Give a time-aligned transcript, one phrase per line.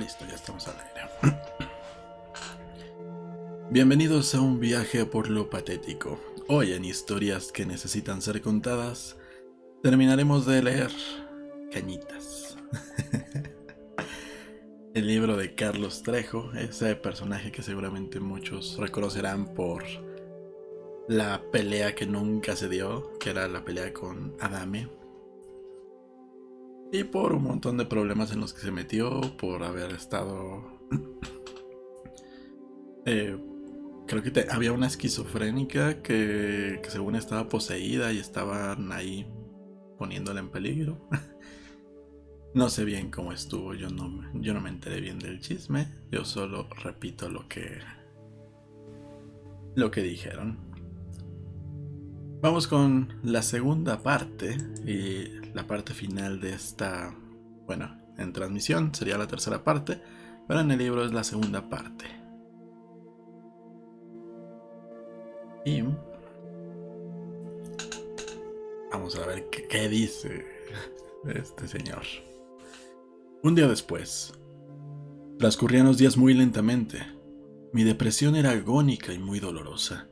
[0.00, 1.02] Listo, ya estamos al aire.
[3.70, 6.18] Bienvenidos a un viaje por lo patético.
[6.48, 9.18] Hoy en historias que necesitan ser contadas,
[9.82, 10.90] terminaremos de leer
[11.70, 12.56] Cañitas.
[14.94, 19.84] El libro de Carlos Trejo, ese personaje que seguramente muchos reconocerán por
[21.08, 24.88] la pelea que nunca se dio, que era la pelea con Adame,
[26.92, 30.78] y por un montón de problemas en los que se metió, por haber estado...
[33.06, 33.34] Eh,
[34.06, 39.26] creo que había una esquizofrénica que, que, según estaba poseída y estaban ahí
[39.98, 41.08] poniéndola en peligro.
[42.54, 46.26] no sé bien cómo estuvo, yo no, yo no me enteré bien del chisme, yo
[46.26, 47.78] solo repito lo que...
[49.74, 50.58] lo que dijeron.
[52.42, 57.14] Vamos con la segunda parte y la parte final de esta,
[57.66, 60.00] bueno, en transmisión sería la tercera parte,
[60.46, 62.06] pero en el libro es la segunda parte.
[65.64, 65.82] Y
[68.90, 70.46] vamos a ver qué, dice
[71.34, 72.02] este señor.
[73.42, 74.32] Un día después,
[75.38, 76.98] transcurrían los días muy lentamente.
[77.72, 80.08] Mi depresión era agónica y muy dolorosa.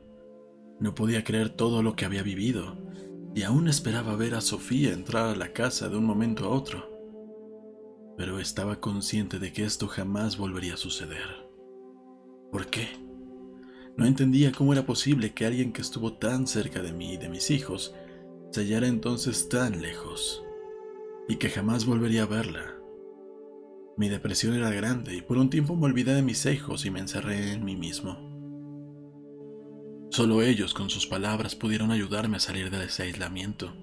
[0.79, 2.88] No podía creer todo lo que había vivido
[3.39, 6.89] y aún esperaba ver a Sofía entrar a la casa de un momento a otro.
[8.17, 11.47] Pero estaba consciente de que esto jamás volvería a suceder.
[12.51, 12.89] ¿Por qué?
[13.95, 17.29] No entendía cómo era posible que alguien que estuvo tan cerca de mí y de
[17.29, 17.95] mis hijos
[18.51, 20.43] se hallara entonces tan lejos
[21.29, 22.75] y que jamás volvería a verla.
[23.95, 26.99] Mi depresión era grande y por un tiempo me olvidé de mis hijos y me
[26.99, 28.28] encerré en mí mismo.
[30.11, 33.73] Solo ellos con sus palabras pudieron ayudarme a salir de ese aislamiento.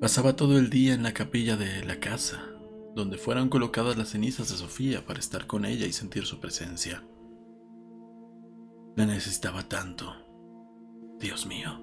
[0.00, 2.44] Pasaba todo el día en la capilla de la casa,
[2.94, 7.02] donde fueron colocadas las cenizas de Sofía para estar con ella y sentir su presencia.
[8.96, 10.14] La necesitaba tanto.
[11.18, 11.80] Dios mío.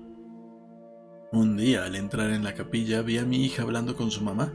[1.31, 4.53] Un día, al entrar en la capilla, vi a mi hija hablando con su mamá.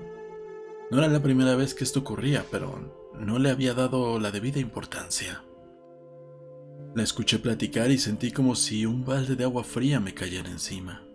[0.92, 4.60] No era la primera vez que esto ocurría, pero no le había dado la debida
[4.60, 5.42] importancia.
[6.96, 11.06] La escuché platicar y sentí como si un balde de agua fría me cayera encima.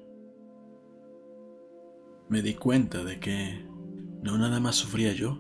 [2.30, 3.66] Me di cuenta de que
[4.22, 5.40] no nada más sufría yo,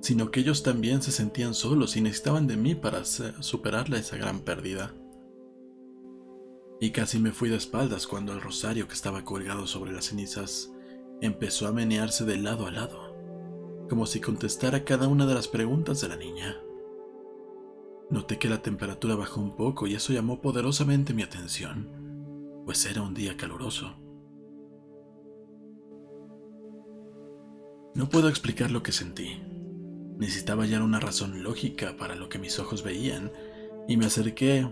[0.00, 4.40] sino que ellos también se sentían solos y necesitaban de mí para superarla esa gran
[4.40, 4.92] pérdida.
[6.80, 10.72] Y casi me fui de espaldas cuando el rosario que estaba colgado sobre las cenizas
[11.20, 13.14] empezó a menearse de lado a lado,
[13.88, 16.56] como si contestara cada una de las preguntas de la niña.
[18.08, 23.02] Noté que la temperatura bajó un poco y eso llamó poderosamente mi atención, pues era
[23.02, 23.96] un día caluroso.
[27.96, 29.42] No puedo explicar lo que sentí.
[30.18, 33.32] Necesitaba hallar una razón lógica para lo que mis ojos veían
[33.88, 34.68] y me acerqué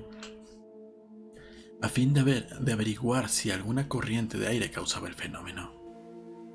[1.82, 5.72] a fin de, de averiguar si alguna corriente de aire causaba el fenómeno.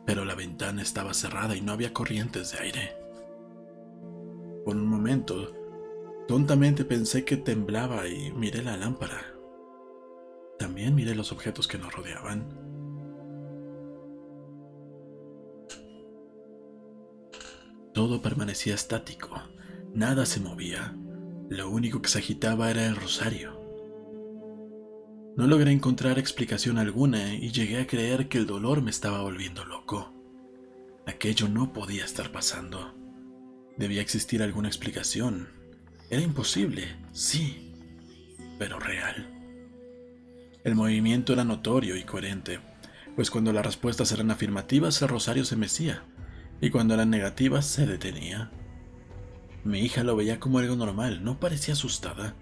[0.05, 2.95] Pero la ventana estaba cerrada y no había corrientes de aire.
[4.63, 5.58] Por un momento
[6.29, 9.33] Tontamente pensé que temblaba y miré la lámpara.
[10.59, 12.47] También miré los objetos que nos rodeaban.
[17.95, 19.41] Todo permanecía estático,
[19.95, 20.95] nada se movía,
[21.49, 23.59] lo único que se agitaba era el rosario.
[25.35, 29.65] No logré encontrar explicación alguna y llegué a creer que el dolor me estaba volviendo
[29.65, 30.13] loco.
[31.07, 32.93] Aquello no podía estar pasando.
[33.77, 35.58] Debía existir alguna explicación,
[36.09, 37.71] era imposible, sí,
[38.57, 39.27] pero real.
[40.63, 42.59] El movimiento era notorio y coherente,
[43.15, 46.03] pues cuando las respuestas eran afirmativas el rosario se mecía,
[46.61, 48.51] y cuando eran negativas se detenía.
[49.63, 52.33] Mi hija lo veía como algo normal, no parecía asustada,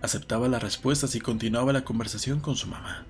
[0.00, 3.06] aceptaba las respuestas y continuaba la conversación con su mamá.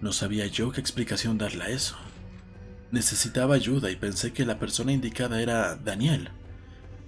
[0.00, 1.96] No sabía yo qué explicación darle a eso.
[2.90, 6.30] Necesitaba ayuda y pensé que la persona indicada era Daniel,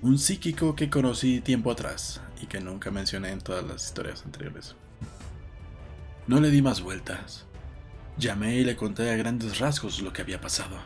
[0.02, 4.76] un psíquico que conocí tiempo atrás y que nunca mencioné en todas las historias anteriores.
[6.26, 7.46] No le di más vueltas.
[8.17, 10.76] Llamé y le conté a grandes rasgos lo que había pasado.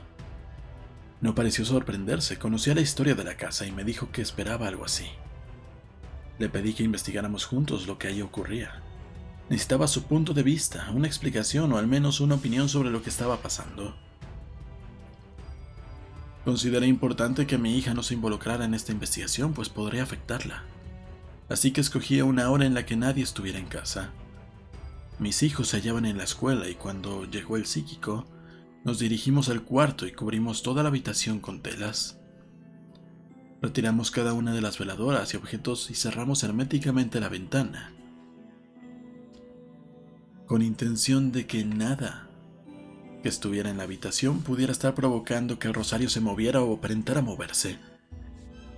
[1.21, 4.85] No pareció sorprenderse, conocía la historia de la casa y me dijo que esperaba algo
[4.85, 5.07] así.
[6.39, 8.83] Le pedí que investigáramos juntos lo que allí ocurría.
[9.49, 13.11] Necesitaba su punto de vista, una explicación o al menos una opinión sobre lo que
[13.11, 13.97] estaba pasando.
[16.45, 20.65] Consideré importante que mi hija no se involucrara en esta investigación, pues podría afectarla.
[21.49, 24.11] Así que escogí una hora en la que nadie estuviera en casa.
[25.19, 28.27] Mis hijos se hallaban en la escuela y cuando llegó el psíquico,
[28.85, 32.19] nos dirigimos al cuarto y cubrimos toda la habitación con telas.
[33.61, 37.93] Retiramos cada una de las veladoras y objetos y cerramos herméticamente la ventana,
[40.47, 42.28] con intención de que nada
[43.23, 47.23] que estuviera en la habitación pudiera estar provocando que el rosario se moviera o aparentara
[47.23, 47.79] moverse.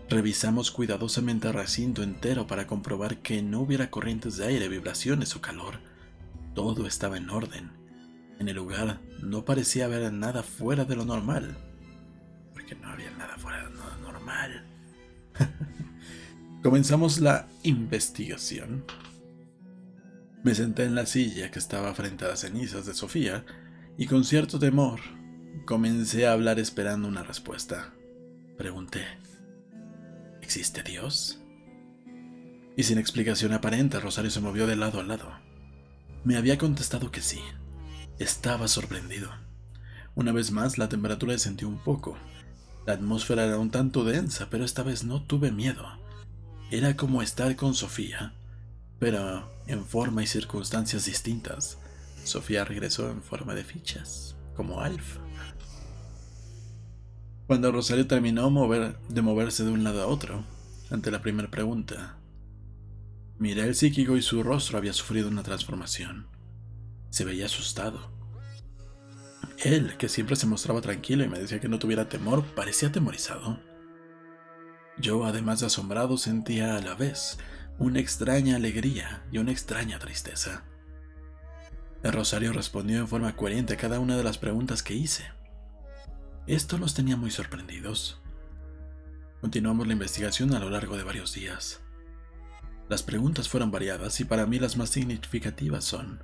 [0.09, 5.41] Revisamos cuidadosamente el recinto entero para comprobar que no hubiera corrientes de aire, vibraciones o
[5.41, 5.79] calor.
[6.55, 7.71] Todo estaba en orden.
[8.39, 11.57] En el lugar no parecía haber nada fuera de lo normal.
[12.53, 14.65] Porque no había nada fuera de lo normal.
[16.63, 18.85] Comenzamos la investigación.
[20.43, 23.45] Me senté en la silla que estaba frente a las cenizas de Sofía
[24.01, 24.99] y con cierto temor
[25.67, 27.93] comencé a hablar esperando una respuesta.
[28.57, 29.05] Pregunté.
[30.41, 31.39] ¿Existe Dios?
[32.79, 35.31] Y sin explicación aparente, Rosario se movió de lado a lado.
[36.25, 37.41] Me había contestado que sí.
[38.19, 39.33] Estaba sorprendido.
[40.15, 42.17] Una vez más, la temperatura descendió un poco.
[42.87, 45.87] La atmósfera era un tanto densa, pero esta vez no tuve miedo.
[46.71, 48.33] Era como estar con Sofía,
[48.99, 51.77] pero en forma y circunstancias distintas.
[52.25, 55.19] Sofía regresó en forma de fichas, como Alf.
[57.47, 58.51] Cuando Rosario terminó
[59.09, 60.45] de moverse de un lado a otro,
[60.91, 62.17] ante la primera pregunta,
[63.39, 66.29] miré el psíquico y su rostro había sufrido una transformación.
[67.11, 68.13] Se veía asustado.
[69.59, 73.61] Él, que siempre se mostraba tranquilo y me decía que no tuviera temor, parecía atemorizado.
[74.99, 77.39] Yo, además de asombrado, sentía a la vez
[77.79, 80.70] una extraña alegría y una extraña tristeza.
[82.03, 85.25] El Rosario respondió en forma coherente a cada una de las preguntas que hice.
[86.47, 88.23] Esto los tenía muy sorprendidos.
[89.43, 91.81] Continuamos la investigación a lo largo de varios días.
[92.89, 96.23] Las preguntas fueron variadas y para mí las más significativas son,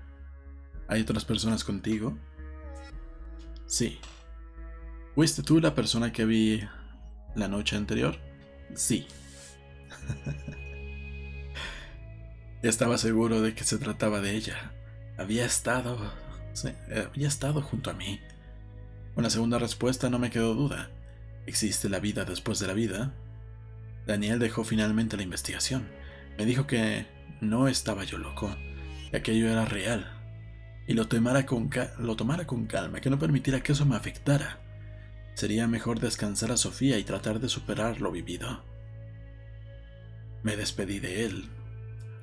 [0.88, 2.18] ¿hay otras personas contigo?
[3.66, 4.00] Sí.
[5.14, 6.62] ¿Fuiste tú la persona que vi
[7.34, 8.16] la noche anterior?
[8.74, 9.06] Sí.
[12.62, 14.72] Estaba seguro de que se trataba de ella.
[15.18, 16.12] Había estado...
[17.12, 18.20] había estado junto a mí.
[19.16, 20.90] La segunda respuesta no me quedó duda.
[21.46, 23.14] ¿Existe la vida después de la vida?
[24.06, 25.88] Daniel dejó finalmente la investigación.
[26.36, 27.06] Me dijo que
[27.40, 28.54] no estaba yo loco,
[29.10, 30.16] que aquello era real,
[30.86, 34.60] y lo, tomara con lo tomara con calma, que no permitiera que eso me afectara.
[35.34, 38.64] Sería mejor descansar a Sofía y tratar de superar lo vivido.
[40.42, 41.50] Me despedí de él.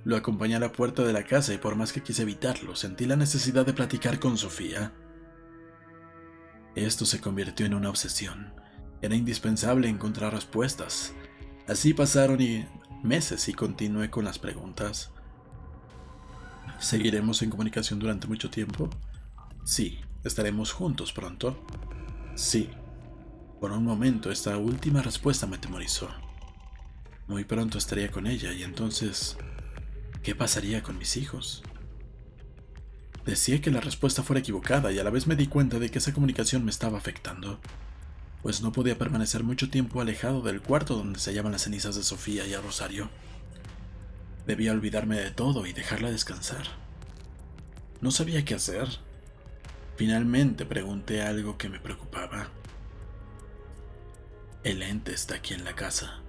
[0.03, 3.05] Lo acompañé a la puerta de la casa y por más que quise evitarlo, sentí
[3.05, 4.93] la necesidad de platicar con Sofía.
[6.75, 8.53] Esto se convirtió en una obsesión.
[9.01, 11.13] Era indispensable encontrar respuestas.
[11.67, 12.39] Así pasaron
[13.03, 15.11] meses y continué con las preguntas.
[16.79, 18.89] ¿Seguiremos en comunicación durante mucho tiempo?
[19.63, 19.99] Sí.
[20.23, 21.65] ¿Estaremos juntos pronto?
[22.35, 22.69] Sí.
[23.59, 26.09] Por un momento esta última respuesta me atemorizó.
[27.27, 29.37] Muy pronto estaría con ella y entonces,
[30.23, 31.61] ¿qué pasaría con mis hijos?
[33.25, 35.99] Decía que la respuesta fuera equivocada y a la vez me di cuenta de que
[35.99, 37.59] esa comunicación me estaba afectando,
[38.41, 42.03] pues no podía permanecer mucho tiempo alejado del cuarto donde se hallaban las cenizas de
[42.03, 43.09] Sofía y a Rosario.
[44.47, 46.67] Debía olvidarme de todo y dejarla descansar.
[48.01, 48.87] No sabía qué hacer.
[49.95, 52.49] Finalmente pregunté algo que me preocupaba.
[54.63, 56.19] El ente está aquí en la casa.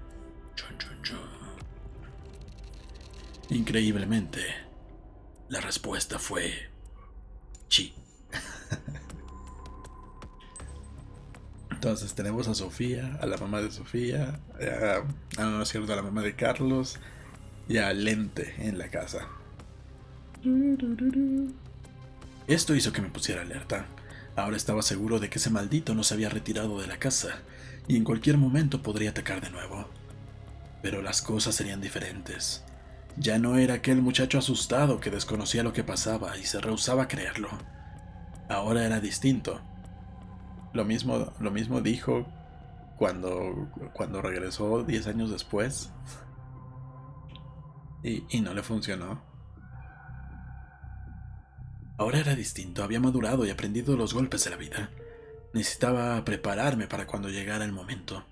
[3.51, 4.41] Increíblemente,
[5.49, 6.75] la respuesta fue
[11.85, 15.97] Entonces tenemos a Sofía, a la mamá de Sofía, a, a, no es cierto, a
[15.97, 16.99] la mamá de Carlos
[17.69, 19.29] y a Lente en la casa.
[22.47, 23.87] Esto hizo que me pusiera alerta.
[24.35, 27.43] Ahora estaba seguro de que ese maldito no se había retirado de la casa
[27.87, 29.87] y en cualquier momento podría atacar de nuevo.
[30.83, 32.65] Pero las cosas serían diferentes.
[33.17, 37.09] Ya no era aquel muchacho asustado que desconocía lo que pasaba y se rehusaba a
[37.09, 37.49] creerlo.
[38.49, 39.61] Ahora era distinto.
[40.73, 42.27] Lo mismo, lo mismo dijo
[42.99, 45.93] cuando, cuando regresó 10 años después.
[48.03, 49.23] Y, y no le funcionó.
[51.97, 54.91] Ahora era distinto, había madurado y aprendido los golpes de la vida.
[55.53, 58.25] Necesitaba prepararme para cuando llegara el momento.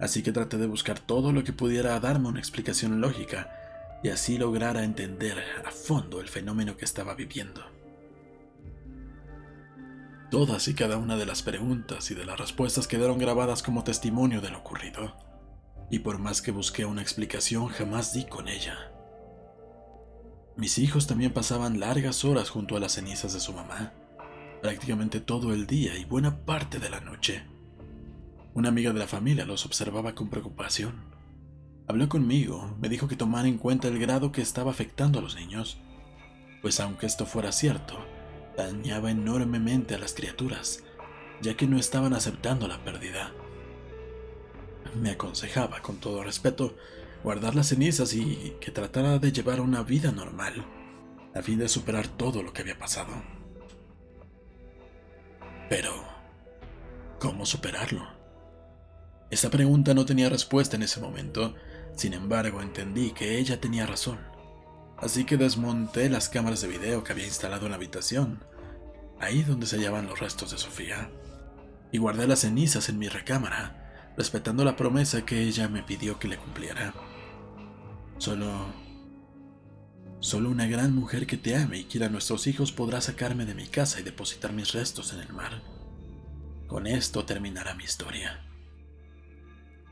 [0.00, 3.59] Así que traté de buscar todo lo que pudiera darme una explicación lógica
[4.02, 7.62] y así lograra entender a fondo el fenómeno que estaba viviendo.
[10.30, 14.40] Todas y cada una de las preguntas y de las respuestas quedaron grabadas como testimonio
[14.40, 15.16] de lo ocurrido,
[15.90, 18.92] y por más que busqué una explicación jamás di con ella.
[20.56, 23.92] Mis hijos también pasaban largas horas junto a las cenizas de su mamá,
[24.62, 27.42] prácticamente todo el día y buena parte de la noche.
[28.54, 31.09] Una amiga de la familia los observaba con preocupación.
[31.90, 35.34] Habló conmigo, me dijo que tomara en cuenta el grado que estaba afectando a los
[35.34, 35.80] niños,
[36.62, 37.98] pues aunque esto fuera cierto,
[38.56, 40.84] dañaba enormemente a las criaturas,
[41.42, 43.32] ya que no estaban aceptando la pérdida.
[45.02, 46.76] Me aconsejaba, con todo respeto,
[47.24, 50.64] guardar las cenizas y que tratara de llevar una vida normal,
[51.34, 53.20] a fin de superar todo lo que había pasado.
[55.68, 55.92] Pero,
[57.18, 58.06] ¿cómo superarlo?
[59.32, 61.56] Esa pregunta no tenía respuesta en ese momento,
[61.96, 64.18] sin embargo entendí que ella tenía razón.
[64.96, 68.44] Así que desmonté las cámaras de video que había instalado en la habitación,
[69.18, 71.10] ahí donde se hallaban los restos de Sofía,
[71.92, 76.28] y guardé las cenizas en mi recámara, respetando la promesa que ella me pidió que
[76.28, 76.94] le cumpliera.
[78.18, 78.78] Solo...
[80.20, 83.54] Solo una gran mujer que te ame y quiera a nuestros hijos podrá sacarme de
[83.54, 85.62] mi casa y depositar mis restos en el mar.
[86.66, 88.49] Con esto terminará mi historia.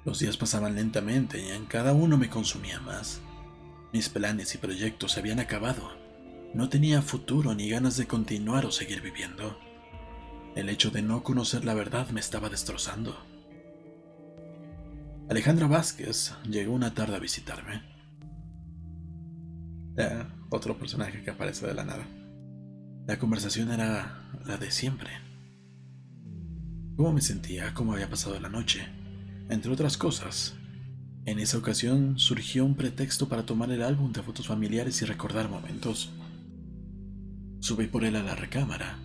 [0.05, 3.21] Los días pasaban lentamente y en cada uno me consumía más.
[3.93, 5.91] Mis planes y proyectos se habían acabado.
[6.55, 9.59] No tenía futuro ni ganas de continuar o seguir viviendo.
[10.55, 13.17] El hecho de no conocer la verdad me estaba destrozando.
[15.29, 17.83] Alejandra Vázquez llegó una tarde a visitarme.
[20.51, 22.07] otro personaje que aparece de la nada.
[23.07, 25.11] La conversación era la de siempre.
[26.97, 27.75] ¿Cómo me sentía?
[27.75, 28.87] ¿Cómo había pasado la noche?
[29.51, 30.55] Entre otras cosas,
[31.25, 35.49] en esa ocasión surgió un pretexto para tomar el álbum de fotos familiares y recordar
[35.49, 36.11] momentos.
[37.61, 38.99] Subí por él a la recámara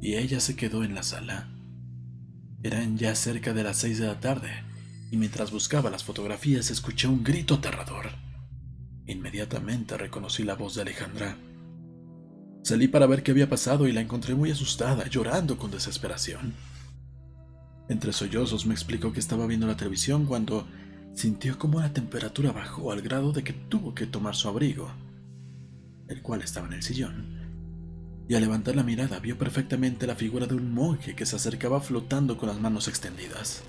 [0.00, 1.48] y ella se quedó en la sala.
[2.62, 4.50] Eran ya cerca de las seis de la tarde
[5.10, 8.10] y mientras buscaba las fotografías escuché un grito aterrador.
[9.06, 11.36] Inmediatamente reconocí la voz de Alejandra.
[12.64, 16.54] Salí para ver qué había pasado y la encontré muy asustada, llorando con desesperación.
[17.88, 20.66] Entre sollozos me explicó que estaba viendo la televisión cuando
[21.14, 24.90] sintió como la temperatura bajó al grado de que tuvo que tomar su abrigo,
[26.08, 27.36] el cual estaba en el sillón.
[28.28, 31.80] Y al levantar la mirada vio perfectamente la figura de un monje que se acercaba
[31.80, 33.62] flotando con las manos extendidas.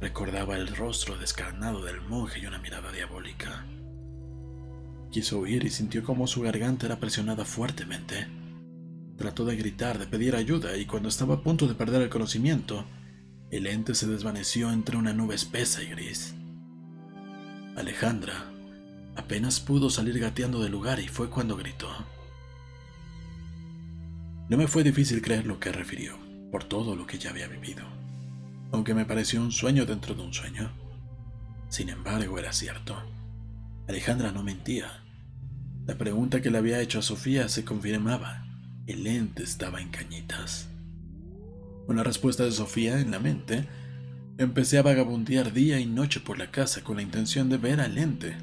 [0.00, 3.66] Recordaba el rostro descarnado del monje y una mirada diabólica.
[5.10, 8.28] Quiso huir y sintió como su garganta era presionada fuertemente.
[9.22, 12.84] Trató de gritar, de pedir ayuda, y cuando estaba a punto de perder el conocimiento,
[13.52, 16.34] el ente se desvaneció entre una nube espesa y gris.
[17.76, 18.50] Alejandra
[19.14, 21.88] apenas pudo salir gateando del lugar y fue cuando gritó.
[24.48, 26.18] No me fue difícil creer lo que refirió,
[26.50, 27.84] por todo lo que ya había vivido,
[28.72, 30.72] aunque me pareció un sueño dentro de un sueño.
[31.68, 33.00] Sin embargo, era cierto.
[33.86, 35.04] Alejandra no mentía.
[35.86, 38.41] La pregunta que le había hecho a Sofía se confirmaba.
[38.84, 40.68] El ente estaba en cañitas.
[41.86, 43.68] Con la respuesta de Sofía en la mente,
[44.38, 47.96] empecé a vagabundear día y noche por la casa con la intención de ver al
[47.96, 48.36] ente,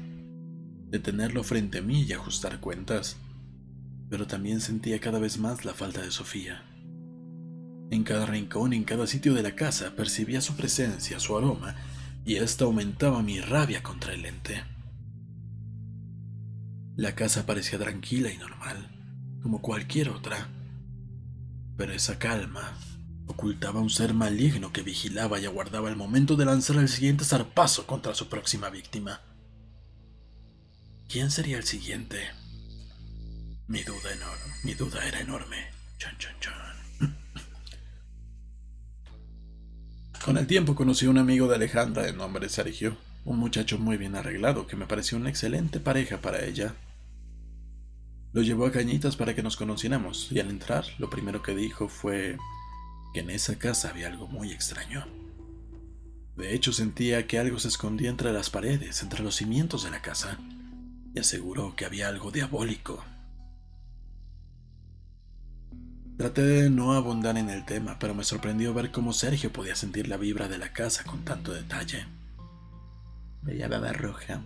[0.88, 3.18] de tenerlo frente a mí y ajustar cuentas,
[4.08, 6.64] pero también sentía cada vez más la falta de Sofía.
[7.90, 11.76] En cada rincón, en cada sitio de la casa, percibía su presencia, su aroma,
[12.24, 14.64] y esto aumentaba mi rabia contra el ente.
[16.96, 18.99] La casa parecía tranquila y normal
[19.42, 20.48] como cualquier otra.
[21.76, 22.76] Pero esa calma
[23.26, 27.86] ocultaba un ser maligno que vigilaba y aguardaba el momento de lanzar el siguiente zarpazo
[27.86, 29.20] contra su próxima víctima.
[31.08, 32.30] ¿Quién sería el siguiente?
[33.66, 35.68] Mi duda, enorme, mi duda era enorme.
[40.24, 43.96] Con el tiempo conocí a un amigo de Alejandra de nombre Sergio, un muchacho muy
[43.96, 46.74] bien arreglado que me pareció una excelente pareja para ella.
[48.32, 51.88] Lo llevó a Cañitas para que nos conociéramos y al entrar lo primero que dijo
[51.88, 52.38] fue
[53.12, 55.04] que en esa casa había algo muy extraño.
[56.36, 60.00] De hecho sentía que algo se escondía entre las paredes, entre los cimientos de la
[60.00, 60.38] casa,
[61.12, 63.04] y aseguró que había algo diabólico.
[66.16, 70.06] Traté de no abundar en el tema, pero me sorprendió ver cómo Sergio podía sentir
[70.06, 72.06] la vibra de la casa con tanto detalle.
[73.42, 74.42] Bella baba roja,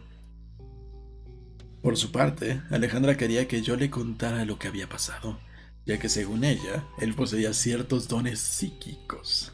[1.85, 5.39] por su parte, Alejandra quería que yo le contara lo que había pasado,
[5.85, 9.53] ya que según ella, él poseía ciertos dones psíquicos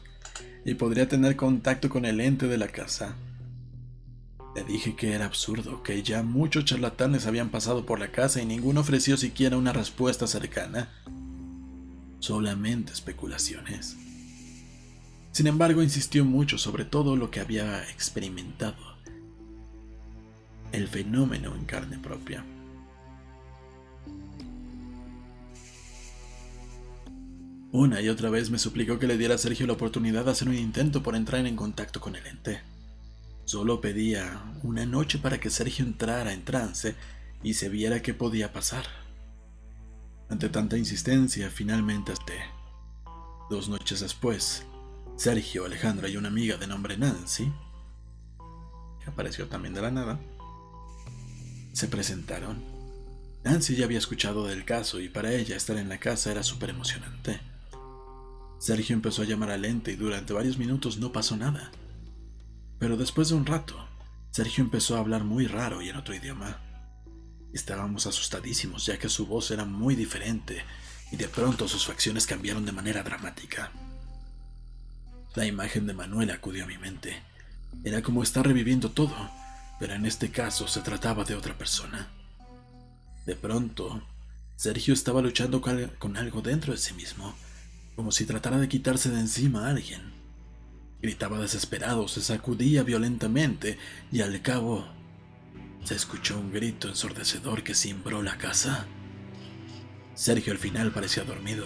[0.63, 3.17] y podría tener contacto con el ente de la casa.
[4.55, 8.45] Le dije que era absurdo, que ya muchos charlatanes habían pasado por la casa y
[8.45, 10.89] ninguno ofreció siquiera una respuesta cercana.
[12.19, 13.97] Solamente especulaciones.
[15.33, 18.90] Sin embargo, insistió mucho sobre todo lo que había experimentado
[20.71, 22.45] el fenómeno en carne propia.
[27.73, 30.49] Una y otra vez me suplicó que le diera a Sergio la oportunidad de hacer
[30.49, 32.61] un intento por entrar en contacto con el ente.
[33.45, 36.95] Solo pedía una noche para que Sergio entrara en trance
[37.43, 38.85] y se viera qué podía pasar.
[40.29, 42.41] Ante tanta insistencia, finalmente acepté.
[43.49, 44.65] Dos noches después,
[45.15, 47.51] Sergio, Alejandra y una amiga de nombre Nancy,
[49.03, 50.19] que apareció también de la nada,
[51.73, 52.63] se presentaron.
[53.43, 56.69] Nancy ya había escuchado del caso y para ella estar en la casa era súper
[56.69, 57.39] emocionante.
[58.59, 61.71] Sergio empezó a llamar al ente y durante varios minutos no pasó nada.
[62.77, 63.87] Pero después de un rato,
[64.29, 66.59] Sergio empezó a hablar muy raro y en otro idioma.
[67.53, 70.63] Estábamos asustadísimos ya que su voz era muy diferente
[71.11, 73.71] y de pronto sus facciones cambiaron de manera dramática.
[75.33, 77.23] La imagen de Manuel acudió a mi mente.
[77.83, 79.15] Era como estar reviviendo todo,
[79.81, 82.07] pero en este caso se trataba de otra persona.
[83.25, 84.03] De pronto,
[84.55, 87.33] Sergio estaba luchando con algo dentro de sí mismo
[87.95, 90.13] como si tratara de quitarse de encima a alguien.
[91.01, 93.79] Gritaba desesperado, se sacudía violentamente
[94.11, 94.87] y al cabo
[95.83, 98.85] se escuchó un grito ensordecedor que cimbró la casa.
[100.13, 101.65] Sergio al final parecía dormido.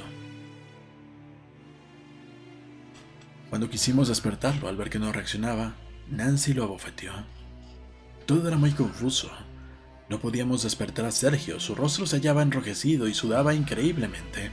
[3.49, 5.75] Cuando quisimos despertarlo al ver que no reaccionaba,
[6.09, 7.34] Nancy lo abofeteó.
[8.25, 9.29] Todo era muy confuso.
[10.09, 14.51] No podíamos despertar a Sergio, su rostro se hallaba enrojecido y sudaba increíblemente.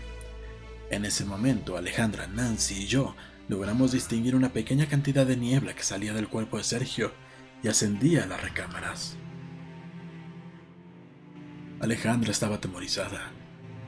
[0.91, 3.15] En ese momento, Alejandra, Nancy y yo
[3.49, 7.13] logramos distinguir una pequeña cantidad de niebla que salía del cuerpo de Sergio
[7.63, 9.17] y ascendía a las recámaras.
[11.81, 13.33] Alejandra estaba atemorizada.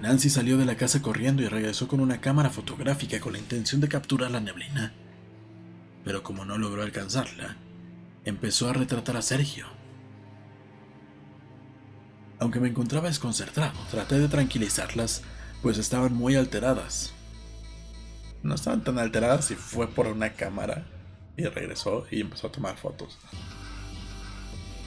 [0.00, 3.80] Nancy salió de la casa corriendo y regresó con una cámara fotográfica con la intención
[3.80, 4.92] de capturar la neblina.
[6.04, 7.56] Pero como no logró alcanzarla,
[8.24, 9.66] empezó a retratar a Sergio.
[12.38, 15.22] Aunque me encontraba desconcertado, traté de tranquilizarlas
[15.64, 17.14] pues estaban muy alteradas.
[18.42, 20.86] No estaban tan alteradas y fue por una cámara
[21.38, 23.18] y regresó y empezó a tomar fotos.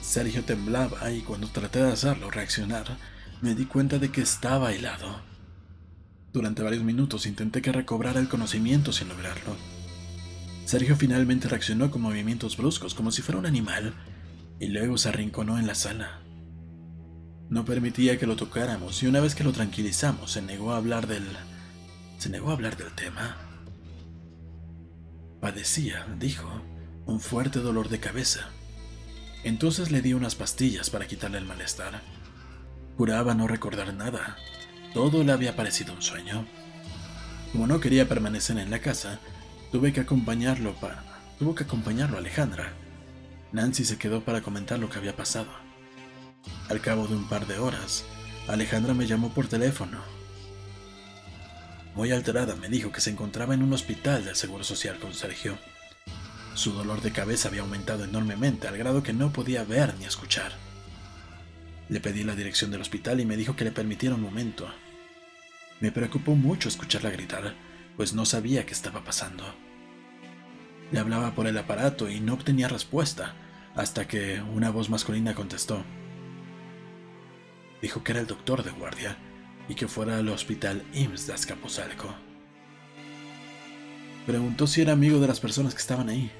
[0.00, 2.96] Sergio temblaba y cuando traté de hacerlo reaccionar,
[3.40, 5.20] me di cuenta de que estaba helado.
[6.32, 9.56] Durante varios minutos intenté que recobrara el conocimiento sin lograrlo.
[10.68, 13.94] Sergio finalmente reaccionó con movimientos bruscos como si fuera un animal
[14.60, 16.20] y luego se arrinconó en la sala.
[17.48, 21.06] No permitía que lo tocáramos y una vez que lo tranquilizamos se negó a hablar
[21.06, 21.24] del...
[22.18, 23.38] se negó a hablar del tema.
[25.40, 26.60] Padecía, dijo,
[27.06, 28.50] un fuerte dolor de cabeza.
[29.44, 32.02] Entonces le di unas pastillas para quitarle el malestar.
[32.98, 34.36] Juraba no recordar nada.
[34.92, 36.44] Todo le había parecido un sueño.
[37.52, 39.18] Como no quería permanecer en la casa,
[39.70, 41.02] tuve que acompañarlo para...
[41.38, 42.72] tuvo que acompañarlo Alejandra.
[43.52, 45.48] Nancy se quedó para comentar lo que había pasado.
[46.68, 48.04] Al cabo de un par de horas,
[48.46, 49.98] Alejandra me llamó por teléfono.
[51.94, 55.58] Muy alterada me dijo que se encontraba en un hospital del Seguro Social con Sergio.
[56.54, 60.52] Su dolor de cabeza había aumentado enormemente al grado que no podía ver ni escuchar.
[61.88, 64.68] Le pedí la dirección del hospital y me dijo que le permitiera un momento.
[65.80, 67.54] Me preocupó mucho escucharla gritar,
[67.98, 69.42] pues no sabía qué estaba pasando.
[70.92, 73.34] Le hablaba por el aparato y no obtenía respuesta,
[73.74, 75.82] hasta que una voz masculina contestó.
[77.82, 79.18] Dijo que era el doctor de guardia
[79.68, 82.14] y que fuera al hospital IMSS de Azcapotzalco.
[84.26, 86.30] Preguntó si era amigo de las personas que estaban ahí.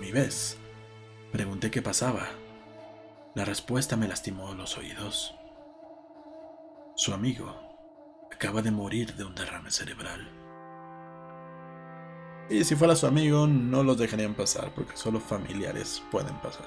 [0.00, 0.56] Mi vez.
[1.32, 2.28] Pregunté qué pasaba.
[3.34, 5.34] La respuesta me lastimó los oídos.
[6.94, 10.45] Su amigo acaba de morir de un derrame cerebral.
[12.48, 16.66] Y si fuera su amigo, no los dejarían pasar, porque solo familiares pueden pasar.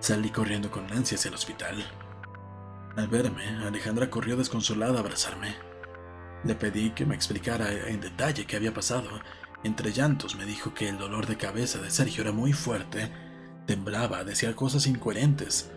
[0.00, 1.84] Salí corriendo con Nancy hacia el hospital.
[2.96, 5.54] Al verme, Alejandra corrió desconsolada a abrazarme.
[6.44, 9.08] Le pedí que me explicara en detalle qué había pasado.
[9.62, 13.10] Entre llantos me dijo que el dolor de cabeza de Sergio era muy fuerte,
[13.66, 15.70] temblaba, decía cosas incoherentes.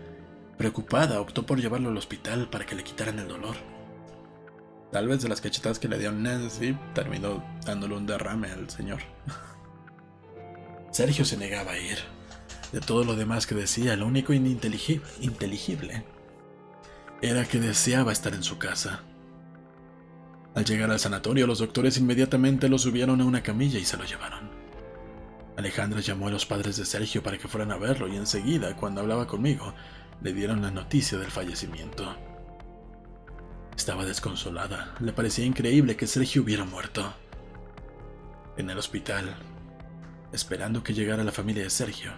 [0.58, 3.56] Preocupada, optó por llevarlo al hospital para que le quitaran el dolor.
[4.92, 9.00] Tal vez de las cachetadas que le dio Nancy, terminó dándole un derrame al señor.
[10.90, 11.98] Sergio se negaba a ir.
[12.72, 16.04] De todo lo demás que decía, lo único ininteligible
[17.22, 19.02] era que deseaba estar en su casa.
[20.54, 24.04] Al llegar al sanatorio, los doctores inmediatamente lo subieron a una camilla y se lo
[24.04, 24.50] llevaron.
[25.56, 29.00] Alejandra llamó a los padres de Sergio para que fueran a verlo y enseguida, cuando
[29.00, 29.74] hablaba conmigo,
[30.20, 32.16] le dieron la noticia del fallecimiento.
[33.76, 37.12] Estaba desconsolada, le parecía increíble que Sergio hubiera muerto.
[38.56, 39.34] En el hospital,
[40.32, 42.12] esperando que llegara la familia de Sergio,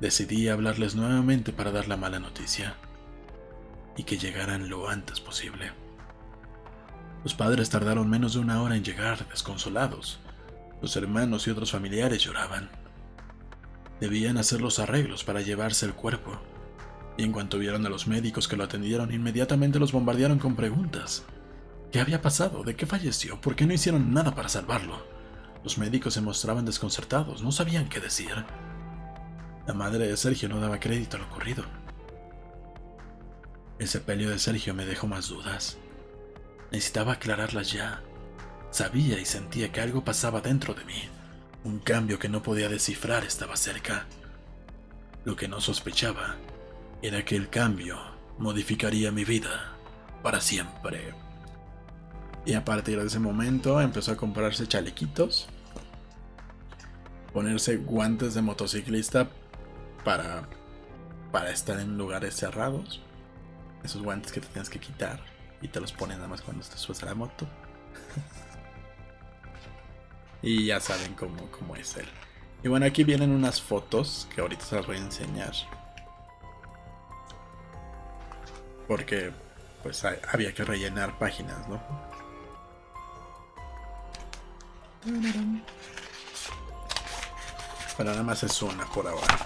[0.00, 2.76] decidí hablarles nuevamente para dar la mala noticia
[3.96, 5.72] y que llegaran lo antes posible.
[7.24, 10.20] Los padres tardaron menos de una hora en llegar, desconsolados.
[10.80, 12.70] Los hermanos y otros familiares lloraban.
[14.00, 16.40] Debían hacer los arreglos para llevarse el cuerpo.
[17.16, 21.24] Y en cuanto vieron a los médicos que lo atendieron, inmediatamente los bombardearon con preguntas.
[21.92, 22.62] ¿Qué había pasado?
[22.62, 23.40] ¿De qué falleció?
[23.40, 25.04] ¿Por qué no hicieron nada para salvarlo?
[25.64, 28.32] Los médicos se mostraban desconcertados, no sabían qué decir.
[29.66, 31.64] La madre de Sergio no daba crédito a lo ocurrido.
[33.78, 35.78] El sepelio de Sergio me dejó más dudas.
[36.70, 38.02] Necesitaba aclararlas ya.
[38.70, 41.08] Sabía y sentía que algo pasaba dentro de mí.
[41.64, 44.06] Un cambio que no podía descifrar estaba cerca.
[45.24, 46.36] Lo que no sospechaba
[47.02, 47.98] era que el cambio
[48.38, 49.72] modificaría mi vida
[50.22, 51.14] para siempre.
[52.44, 55.48] Y a partir de ese momento empezó a comprarse chalequitos,
[57.32, 59.28] ponerse guantes de motociclista
[60.04, 60.48] para,
[61.32, 63.00] para estar en lugares cerrados.
[63.82, 65.20] Esos guantes que te tienes que quitar
[65.62, 67.46] y te los pones nada más cuando te subes a la moto.
[70.42, 72.06] y ya saben cómo, cómo es él.
[72.62, 75.52] Y bueno, aquí vienen unas fotos que ahorita se las voy a enseñar.
[78.90, 79.30] Porque
[79.84, 81.80] pues había que rellenar páginas, ¿no?
[87.96, 89.38] Pero nada más es una por ahora.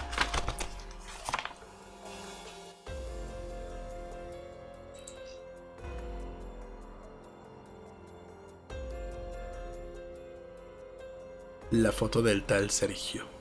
[11.69, 13.34] La foto del tal Sergio.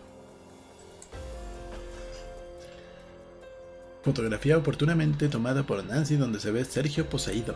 [4.05, 7.55] Fotografía oportunamente tomada por Nancy donde se ve Sergio poseído.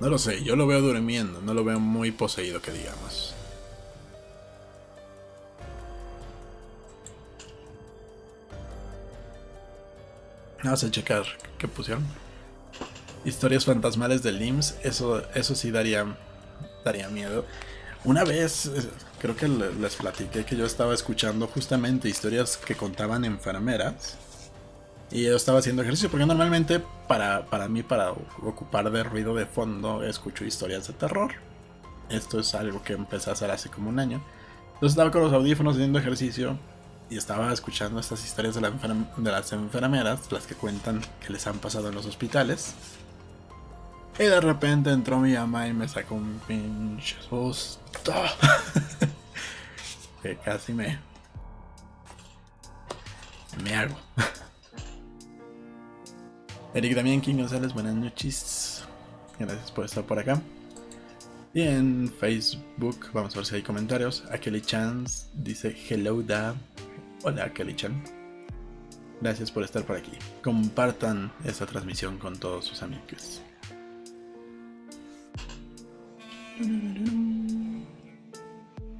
[0.00, 3.34] No lo sé, yo lo veo durmiendo, no lo veo muy poseído que digamos.
[10.64, 11.24] Vamos a checar
[11.58, 12.04] qué pusieron.
[13.24, 16.16] Historias fantasmales del IMSS, eso, eso sí daría,
[16.84, 17.44] daría miedo.
[18.04, 18.88] Una vez, eh,
[19.22, 24.16] creo que les platiqué que yo estaba escuchando justamente historias que contaban enfermeras
[25.12, 29.46] y yo estaba haciendo ejercicio, porque normalmente para, para mí, para ocupar de ruido de
[29.46, 31.34] fondo, escucho historias de terror.
[32.08, 34.20] Esto es algo que empecé a hacer hace como un año.
[34.74, 36.58] Entonces estaba con los audífonos haciendo ejercicio
[37.08, 41.58] y estaba escuchando estas historias de, de las enfermeras, las que cuentan que les han
[41.58, 42.74] pasado en los hospitales.
[44.18, 48.12] Y de repente entró mi mamá y me sacó un pinche susto.
[50.22, 50.98] que casi me...
[53.62, 53.94] Me hago.
[56.74, 58.84] Eric Damián King González, buenas noches.
[59.38, 60.40] Gracias por estar por acá.
[61.52, 64.24] Y en Facebook, vamos a ver si hay comentarios.
[64.40, 66.54] Kelly Chance dice Hello da.
[67.24, 68.02] Hola Kelly Chan.
[69.20, 70.12] Gracias por estar por aquí.
[70.42, 73.42] Compartan esta transmisión con todos sus amigos.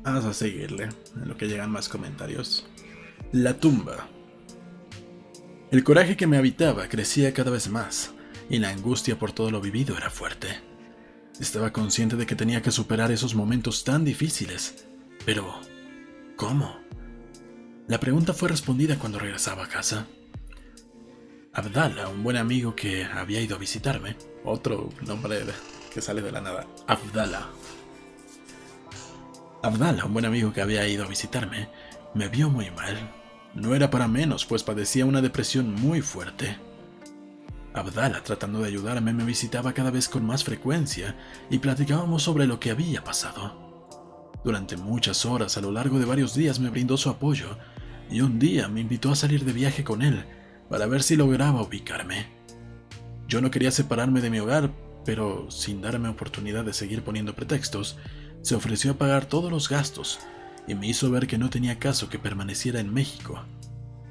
[0.04, 2.66] Vamos a seguirle en lo que llegan más comentarios.
[3.30, 4.08] La tumba.
[5.70, 8.12] El coraje que me habitaba crecía cada vez más,
[8.50, 10.48] y la angustia por todo lo vivido era fuerte.
[11.40, 14.86] Estaba consciente de que tenía que superar esos momentos tan difíciles,
[15.24, 15.54] pero
[16.36, 16.78] ¿cómo?
[17.86, 20.06] La pregunta fue respondida cuando regresaba a casa.
[21.52, 25.40] Abdala, un buen amigo que había ido a visitarme, otro nombre
[25.94, 27.48] que sale de la nada, Abdala.
[29.62, 31.68] Abdala, un buen amigo que había ido a visitarme,
[32.14, 33.22] me vio muy mal
[33.54, 36.56] no era para menos, pues padecía una depresión muy fuerte.
[37.74, 41.16] Abdala, tratando de ayudarme, me visitaba cada vez con más frecuencia
[41.50, 43.88] y platicábamos sobre lo que había pasado.
[44.44, 47.58] Durante muchas horas a lo largo de varios días me brindó su apoyo
[48.10, 50.24] y un día me invitó a salir de viaje con él
[50.68, 52.26] para ver si lograba ubicarme.
[53.28, 54.72] Yo no quería separarme de mi hogar,
[55.04, 57.98] pero sin darme oportunidad de seguir poniendo pretextos,
[58.42, 60.20] se ofreció a pagar todos los gastos
[60.66, 63.42] y me hizo ver que no tenía caso que permaneciera en México,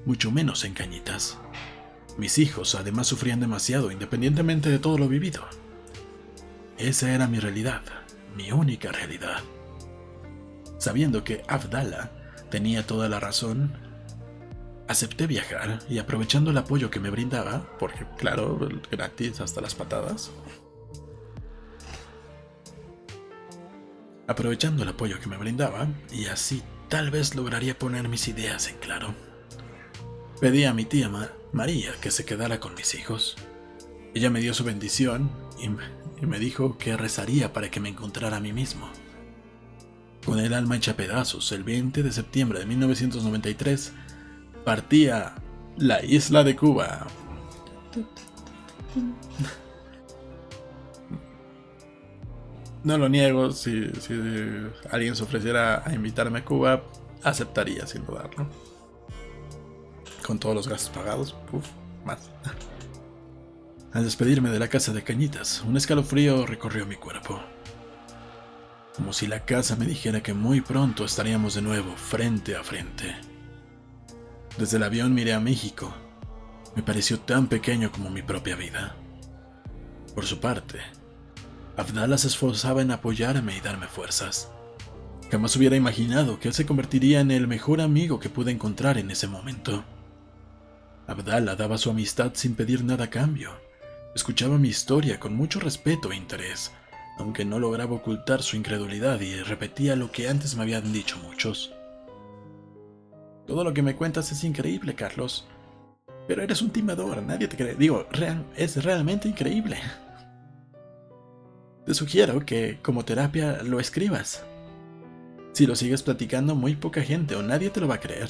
[0.06, 1.38] mucho menos en Cañitas.
[2.18, 5.44] Mis hijos además sufrían demasiado independientemente de todo lo vivido.
[6.78, 7.82] Esa era mi realidad,
[8.36, 9.40] mi única realidad.
[10.78, 12.12] Sabiendo que Abdala
[12.50, 13.74] tenía toda la razón,
[14.88, 18.60] acepté viajar y aprovechando el apoyo que me brindaba, porque claro,
[18.92, 20.32] gratis hasta las patadas,
[24.28, 28.78] aprovechando el apoyo que me brindaba, y así tal vez lograría poner mis ideas en
[28.78, 29.16] claro.
[30.40, 31.10] Pedí a mi tía
[31.54, 33.36] María que se quedara con mis hijos.
[34.14, 35.66] Ella me dio su bendición y,
[36.22, 38.90] y me dijo que rezaría para que me encontrara a mí mismo.
[40.26, 43.94] Con el alma hecha pedazos, el 20 de septiembre de 1993,
[44.64, 45.36] partía
[45.78, 47.08] la isla de Cuba.
[52.84, 53.92] No lo niego, si,
[54.90, 56.84] alguien se ofreciera a invitarme a Cuba,
[57.24, 58.48] aceptaría sin dudarlo.
[60.26, 61.68] Con todos los gastos pagados, uff,
[62.06, 62.30] más.
[63.94, 67.42] Al despedirme de la casa de Cañitas, un escalofrío recorrió mi cuerpo.
[68.96, 73.16] Como si la casa me dijera que muy pronto estaríamos de nuevo frente a frente.
[74.58, 75.94] Desde el avión miré a México.
[76.76, 78.96] Me pareció tan pequeño como mi propia vida.
[80.16, 80.80] Por su parte,
[81.78, 84.52] Abdallah se esforzaba en apoyarme y darme fuerzas.
[85.32, 89.10] Jamás hubiera imaginado que él se convertiría en el mejor amigo que pude encontrar en
[89.12, 89.84] ese momento.
[91.08, 93.52] Abdallah daba su amistad sin pedir nada a cambio.
[94.14, 96.72] Escuchaba mi historia con mucho respeto e interés,
[97.18, 101.72] aunque no lograba ocultar su incredulidad y repetía lo que antes me habían dicho muchos.
[103.48, 105.48] Todo lo que me cuentas es increíble, Carlos.
[106.28, 107.76] Pero eres un timador, nadie te cree.
[107.76, 108.08] Digo,
[108.56, 109.78] es realmente increíble.
[111.86, 114.44] Te sugiero que, como terapia, lo escribas.
[115.54, 118.30] Si lo sigues platicando, muy poca gente o nadie te lo va a creer.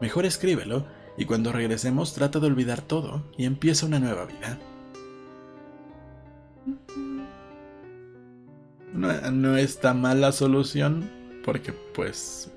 [0.00, 0.86] Mejor escríbelo
[1.18, 4.58] y cuando regresemos trata de olvidar todo y empieza una nueva vida.
[8.94, 11.08] No, no está mal la solución,
[11.44, 12.50] porque pues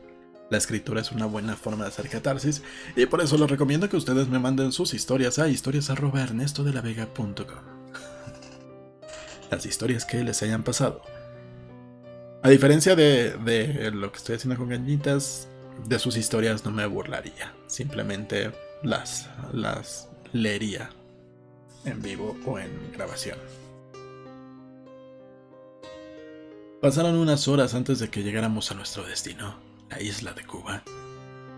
[0.49, 2.63] la escritura es una buena forma de hacer catarsis
[2.95, 7.72] y por eso les recomiendo que ustedes me manden sus historias a historias@ernestodelavega.com.
[9.53, 11.03] Las historias que les hayan pasado.
[12.41, 15.47] A diferencia de, lo que estoy haciendo con gañitas,
[15.85, 17.53] de sus historias no me burlaría.
[17.67, 20.89] Simplemente las, las leería
[21.85, 23.37] en vivo o en grabación.
[26.81, 29.59] Pasaron unas horas antes de que llegáramos a nuestro destino,
[29.91, 30.81] la isla de Cuba.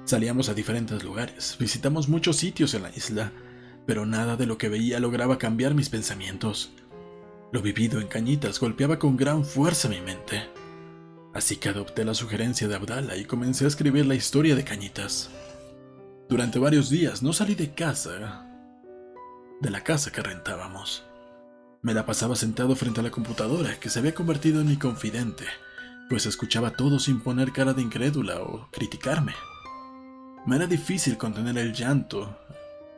[0.04, 3.32] Salíamos a diferentes lugares, visitamos muchos sitios en la isla,
[3.86, 6.74] pero nada de lo que veía lograba cambiar mis pensamientos.
[7.56, 10.44] Lo vivido en Cañitas golpeaba con gran fuerza mi mente.
[11.34, 15.30] Así que adopté la sugerencia de Abdala y comencé a escribir la historia de Cañitas.
[16.28, 18.46] Durante varios días no salí de casa,
[19.62, 21.06] de la casa que rentábamos.
[21.82, 25.46] Me la pasaba sentado frente a la computadora, que se había convertido en mi confidente,
[26.10, 29.34] pues escuchaba todo sin poner cara de incrédula o criticarme.
[30.46, 32.38] Me era difícil contener el llanto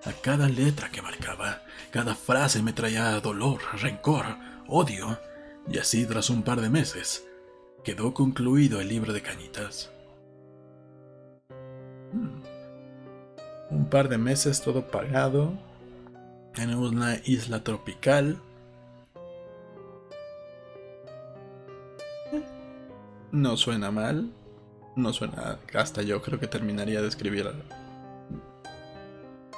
[0.06, 1.62] a cada letra que marcaba.
[1.92, 4.26] Cada frase me traía dolor, rencor,
[4.68, 5.20] odio,
[5.70, 7.28] y así tras un par de meses
[7.84, 9.92] quedó concluido el libro de cañitas.
[12.12, 12.42] Hmm.
[13.70, 15.54] Un par de meses todo pagado
[16.56, 18.42] en una isla tropical.
[23.32, 24.32] No suena mal.
[24.96, 25.60] No suena.
[25.74, 27.52] Hasta yo creo que terminaría de escribir.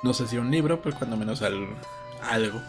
[0.02, 2.62] No sé si un libro, pero cuando menos algo.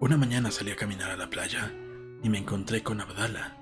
[0.00, 1.72] Una mañana salí a caminar a la playa
[2.22, 3.56] y me encontré con Abdala,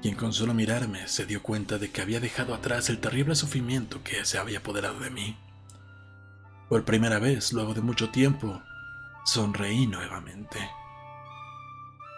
[0.00, 4.02] quien con solo mirarme se dio cuenta de que había dejado atrás el terrible sufrimiento
[4.04, 5.36] que se había apoderado de mí.
[6.68, 8.62] Por primera vez, luego de mucho tiempo,
[9.24, 10.58] sonreí nuevamente.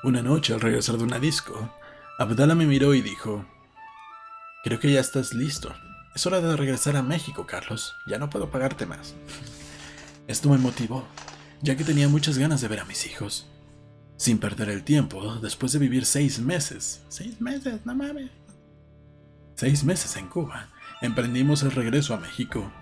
[0.05, 1.75] Una noche, al regresar de una disco,
[2.19, 3.47] Abdala me miró y dijo,
[4.63, 5.75] Creo que ya estás listo.
[6.17, 7.95] Es hora de regresar a México, Carlos.
[8.07, 9.15] Ya no puedo pagarte más.
[10.27, 11.07] Esto me motivó
[11.61, 13.47] ya que tenía muchas ganas de ver a mis hijos.
[14.17, 18.31] Sin perder el tiempo, después de vivir seis meses, seis meses, no mames,
[19.57, 20.71] seis meses en Cuba,
[21.03, 22.73] emprendimos el regreso a México.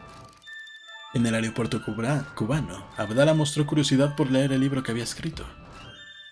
[1.13, 5.45] En el aeropuerto cubano, Abdala mostró curiosidad por leer el libro que había escrito,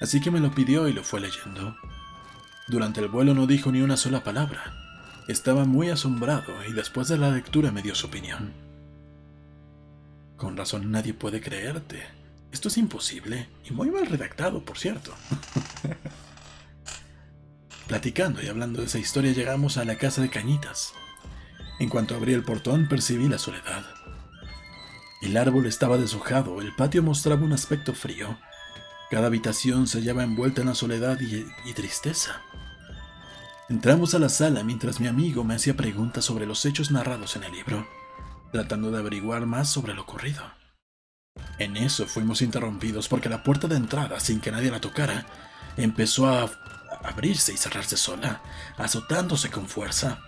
[0.01, 1.77] así que me lo pidió y lo fue leyendo.
[2.69, 4.82] Durante el vuelo no dijo ni una sola palabra.
[5.29, 8.53] Estaba muy asombrado y después de la lectura me dio su opinión.
[10.37, 12.03] Con razón nadie puede creerte,
[12.53, 15.15] esto es imposible y muy mal redactado, por cierto.
[17.89, 20.93] Platicando y hablando de esa historia llegamos a la casa de Cañitas.
[21.81, 23.87] En cuanto abrí el portón percibí la soledad.
[25.23, 28.39] El árbol estaba deshojado, el patio mostraba un aspecto frío.
[29.11, 32.43] Cada habitación se hallaba envuelta en la soledad y, y tristeza.
[33.73, 37.45] Entramos a la sala mientras mi amigo me hacía preguntas sobre los hechos narrados en
[37.45, 37.89] el libro,
[38.53, 40.43] tratando de averiguar más sobre lo ocurrido.
[41.59, 45.25] En eso fuimos interrumpidos porque la puerta de entrada, sin que nadie la tocara,
[45.79, 46.51] empezó a
[47.03, 48.43] abrirse y cerrarse sola,
[48.77, 50.19] azotándose con fuerza.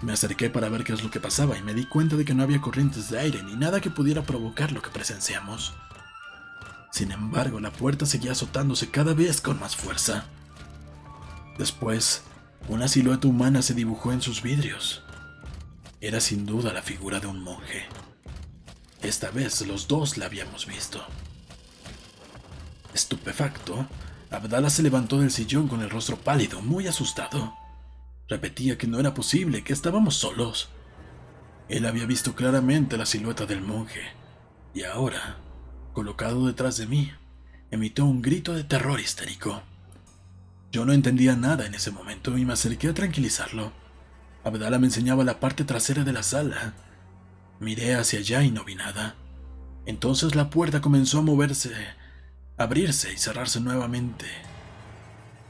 [0.00, 2.34] Me acerqué para ver qué es lo que pasaba y me di cuenta de que
[2.34, 5.74] no había corrientes de aire ni nada que pudiera provocar lo que presenciamos.
[6.92, 10.26] Sin embargo, la puerta seguía azotándose cada vez con más fuerza.
[11.58, 12.22] Después,
[12.68, 15.02] una silueta humana se dibujó en sus vidrios.
[16.00, 17.86] Era sin duda la figura de un monje.
[19.02, 21.02] Esta vez los dos la habíamos visto.
[22.92, 23.86] Estupefacto,
[24.30, 27.54] Abdala se levantó del sillón con el rostro pálido, muy asustado.
[28.28, 30.68] Repetía que no era posible, que estábamos solos.
[31.68, 34.02] Él había visto claramente la silueta del monje,
[34.74, 35.38] y ahora,
[35.94, 37.10] colocado detrás de mí,
[37.70, 39.62] emitió un grito de terror histérico.
[40.70, 43.72] Yo no entendía nada en ese momento y me acerqué a tranquilizarlo.
[44.44, 46.74] Abdala me enseñaba la parte trasera de la sala.
[47.58, 49.14] Miré hacia allá y no vi nada.
[49.86, 51.72] Entonces la puerta comenzó a moverse,
[52.58, 54.26] abrirse y cerrarse nuevamente.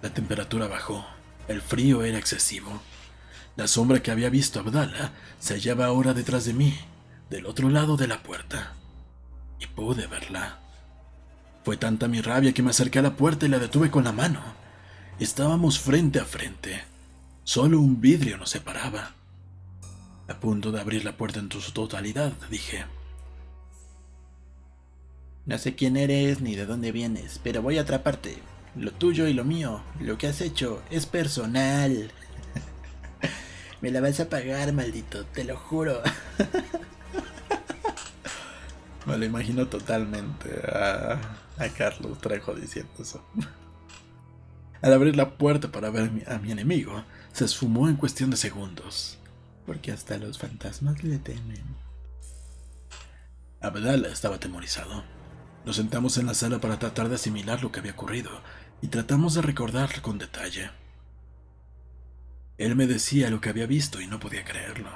[0.03, 1.05] La temperatura bajó.
[1.49, 2.81] El frío era excesivo.
[3.57, 6.79] La sombra que había visto Abdala se hallaba ahora detrás de mí,
[7.31, 8.75] del otro lado de la puerta.
[9.59, 10.61] Y pude verla.
[11.65, 14.13] Fue tanta mi rabia que me acerqué a la puerta y la detuve con la
[14.13, 14.41] mano.
[15.21, 16.85] Estábamos frente a frente.
[17.43, 19.15] Solo un vidrio nos separaba.
[20.29, 22.85] A punto de abrir la puerta en su totalidad, dije.
[25.45, 28.39] No sé quién eres ni de dónde vienes, pero voy a atraparte.
[28.77, 32.13] Lo tuyo y lo mío, lo que has hecho, es personal.
[33.81, 36.01] Me la vas a pagar, maldito, te lo juro.
[39.07, 41.19] Me lo imagino totalmente a,
[41.57, 43.21] a Carlos Trejo diciendo eso.
[44.81, 49.19] Al abrir la puerta para ver a mi enemigo, se esfumó en cuestión de segundos.
[49.67, 51.63] Porque hasta los fantasmas le temen.
[53.61, 55.05] Abdala estaba atemorizado.
[55.65, 58.31] Nos sentamos en la sala para tratar de asimilar lo que había ocurrido
[58.81, 60.71] y tratamos de recordar con detalle.
[62.57, 64.91] Él me decía lo que había visto y no podía creerlo.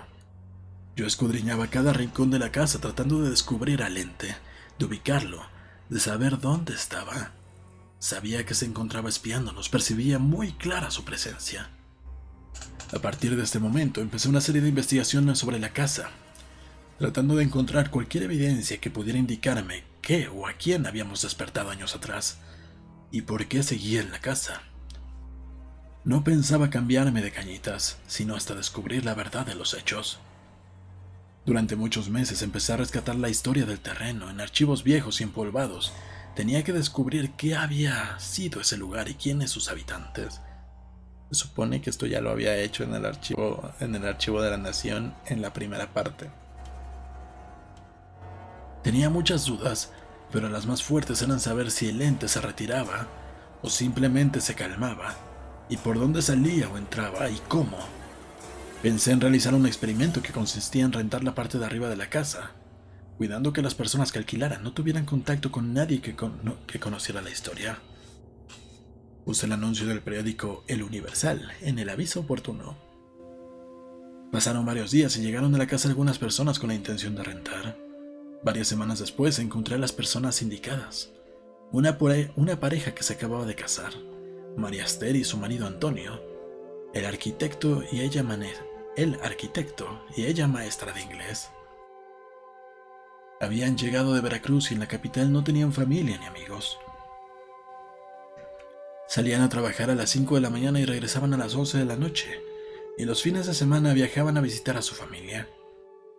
[0.95, 4.37] Yo escudriñaba cada rincón de la casa tratando de descubrir al ente,
[4.79, 5.43] de ubicarlo,
[5.89, 7.33] de saber dónde estaba.
[8.03, 11.71] Sabía que se encontraba espiándonos, percibía muy clara su presencia.
[12.93, 16.11] A partir de este momento empecé una serie de investigaciones sobre la casa,
[16.99, 21.95] tratando de encontrar cualquier evidencia que pudiera indicarme qué o a quién habíamos despertado años
[21.95, 22.39] atrás
[23.13, 24.63] y por qué seguía en la casa.
[26.03, 30.19] No pensaba cambiarme de cañitas, sino hasta descubrir la verdad de los hechos.
[31.47, 35.93] Durante muchos meses empecé a rescatar la historia del terreno en archivos viejos y empolvados.
[36.35, 40.41] Tenía que descubrir qué había sido ese lugar y quiénes sus habitantes.
[41.31, 44.51] Se supone que esto ya lo había hecho en el archivo, en el archivo de
[44.51, 46.31] la nación en la primera parte.
[48.83, 49.91] Tenía muchas dudas,
[50.33, 53.07] pero las más fuertes eran saber si el ente se retiraba
[53.61, 55.15] o simplemente se calmaba,
[55.69, 57.79] y por dónde salía o entraba y cómo.
[58.83, 62.11] Pensé en realizar un experimento que consistía en rentar la parte de arriba de la
[62.11, 62.53] casa,
[63.23, 66.17] cuidando que las personas que alquilaran no tuvieran contacto con nadie que,
[66.81, 67.79] conociera la historia.
[69.25, 72.77] Puse el anuncio del periódico El Universal en el aviso oportuno.
[74.33, 77.79] Pasaron varios días y llegaron a la casa algunas personas con la intención de rentar.
[78.43, 81.11] Varias semanas después encontré a las personas indicadas.
[81.71, 81.97] Una,
[82.59, 83.93] pareja que se acababa de casar,
[84.57, 86.21] María Esther y su marido Antonio,
[86.93, 88.25] el arquitecto y ella
[90.49, 91.51] maestra de inglés.
[93.43, 96.79] Habían llegado de Veracruz y en la capital no tenían familia ni amigos.
[99.09, 101.85] Salían a trabajar a las 5 de la mañana y regresaban a las 11 de
[101.85, 102.41] la noche,
[102.97, 105.49] y los fines de semana viajaban a visitar a su familia.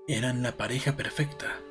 [0.06, 1.62] Eran la pareja perfecta.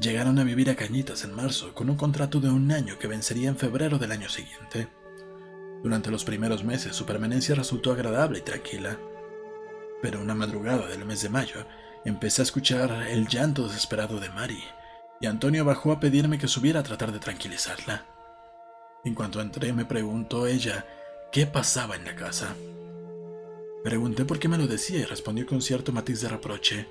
[0.00, 3.50] Llegaron a vivir a Cañitas en marzo con un contrato de un año que vencería
[3.50, 4.88] en febrero del año siguiente.
[5.82, 8.98] Durante los primeros meses su permanencia resultó agradable y tranquila,
[10.00, 11.66] pero una madrugada del mes de mayo
[12.04, 14.62] empecé a escuchar el llanto desesperado de Mari,
[15.20, 18.06] y Antonio bajó a pedirme que subiera a tratar de tranquilizarla.
[19.04, 20.86] En cuanto entré me preguntó ella
[21.30, 22.54] qué pasaba en la casa.
[23.84, 26.88] Pregunté por qué me lo decía y respondió con cierto matiz de reproche,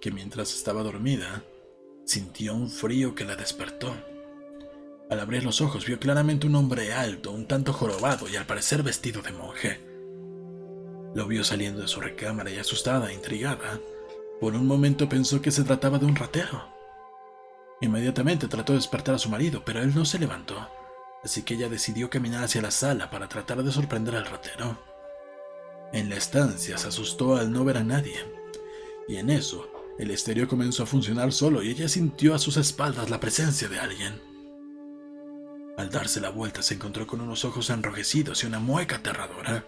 [0.00, 1.42] que mientras estaba dormida,
[2.04, 3.94] Sintió un frío que la despertó.
[5.08, 8.82] Al abrir los ojos vio claramente un hombre alto, un tanto jorobado y al parecer
[8.82, 9.80] vestido de monje.
[11.14, 13.78] Lo vio saliendo de su recámara y asustada, intrigada,
[14.40, 16.68] por un momento pensó que se trataba de un ratero.
[17.80, 20.68] Inmediatamente trató de despertar a su marido, pero él no se levantó,
[21.24, 24.78] así que ella decidió caminar hacia la sala para tratar de sorprender al ratero.
[25.92, 28.16] En la estancia se asustó al no ver a nadie,
[29.08, 29.68] y en eso
[29.98, 33.78] el estéreo comenzó a funcionar solo y ella sintió a sus espaldas la presencia de
[33.78, 34.20] alguien.
[35.76, 39.64] Al darse la vuelta se encontró con unos ojos enrojecidos y una mueca aterradora.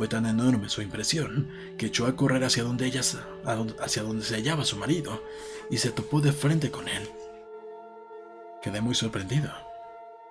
[0.00, 3.02] Fue tan enorme su impresión que echó a correr hacia donde, ella,
[3.80, 5.22] hacia donde se hallaba su marido
[5.70, 7.06] y se topó de frente con él.
[8.62, 9.52] Quedé muy sorprendido.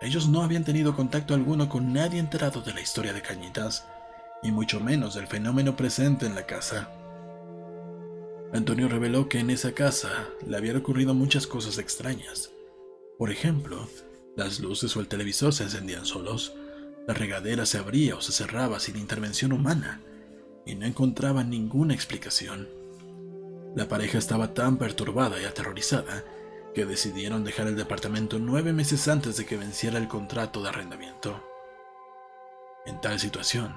[0.02, 3.86] Ellos no habían tenido contacto alguno con nadie enterado de la historia de Cañitas,
[4.42, 6.90] y mucho menos del fenómeno presente en la casa.
[8.52, 12.50] Antonio reveló que en esa casa le habían ocurrido muchas cosas extrañas,
[13.20, 13.88] Por ejemplo,
[14.36, 16.56] las luces o el televisor se encendían solos,
[17.08, 20.02] la regadera se abría o se cerraba sin intervención humana,
[20.66, 22.70] y no encontraban ninguna explicación.
[23.76, 26.24] La pareja estaba tan perturbada y aterrorizada
[26.74, 31.44] que decidieron dejar el departamento nueve meses antes de que venciera el contrato de arrendamiento.
[32.86, 33.74] En tal situación,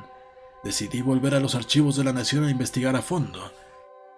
[0.65, 3.53] decidí volver a los archivos de la Nación a investigar a fondo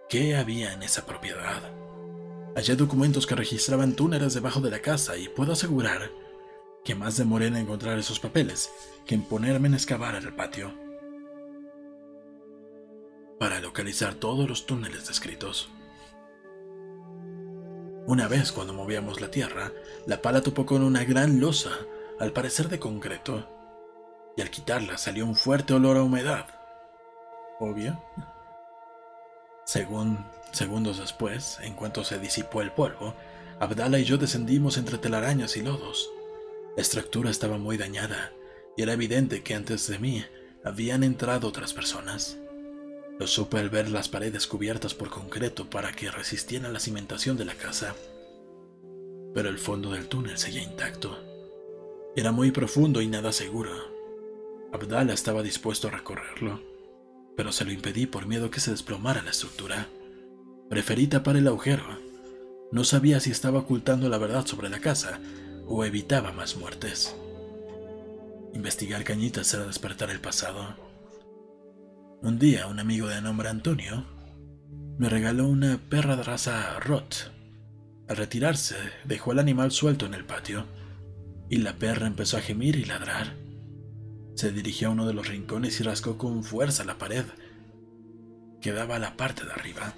[0.09, 1.63] qué había en esa propiedad.
[2.55, 6.11] Hallé documentos que registraban túneles debajo de la casa y puedo asegurar
[6.85, 8.71] que más demoré en encontrar esos papeles
[9.07, 10.73] que en ponerme en excavar el patio.
[13.39, 15.71] Para localizar todos los túneles descritos.
[18.07, 19.73] Una vez cuando movíamos la tierra,
[20.07, 21.71] la pala topó con una gran losa,
[22.21, 23.49] al parecer de concreto,
[24.37, 26.47] y al quitarla salió un fuerte olor a humedad.
[27.61, 28.03] Obvio.
[29.65, 33.15] Según Segundos después, en cuanto se disipó el polvo,
[33.59, 36.09] Abdala y yo descendimos entre telarañas y lodos.
[36.77, 38.33] La estructura estaba muy dañada
[38.77, 40.25] y era evidente que antes de mí
[40.65, 42.37] habían entrado otras personas.
[43.17, 47.45] Lo supe al ver las paredes cubiertas por concreto para que resistieran la cimentación de
[47.45, 47.95] la casa.
[49.35, 51.17] Pero el fondo del túnel seguía intacto.
[52.17, 53.71] Era muy profundo y nada seguro.
[54.73, 56.61] Abdala estaba dispuesto a recorrerlo,
[57.37, 59.87] pero se lo impedí por miedo que se desplomara la estructura.
[60.69, 61.85] Preferí tapar el agujero.
[62.73, 65.21] No sabía si estaba ocultando la verdad sobre la casa
[65.67, 67.15] o evitaba más muertes.
[68.55, 70.77] Investigar cañitas era despertar el pasado.
[72.23, 74.07] Un día un amigo de nombre Antonio
[74.99, 77.33] me regaló una perra de raza Rot.
[78.09, 80.67] Al retirarse, dejó al animal suelto en el patio
[81.49, 83.35] y la perra empezó a gemir y ladrar.
[84.35, 87.25] Se dirigió a uno de los rincones y rascó con fuerza la pared
[88.61, 89.95] que daba la parte de arriba.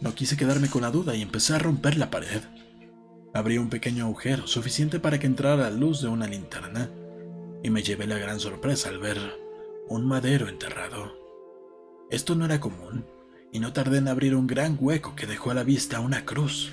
[0.00, 2.42] No quise quedarme con la duda y empecé a romper la pared.
[3.38, 6.90] Abrí un pequeño agujero, suficiente para que entrara la luz de una linterna,
[7.62, 9.16] y me llevé la gran sorpresa al ver
[9.88, 11.16] un madero enterrado.
[12.10, 13.06] Esto no era común,
[13.52, 16.72] y no tardé en abrir un gran hueco que dejó a la vista una cruz.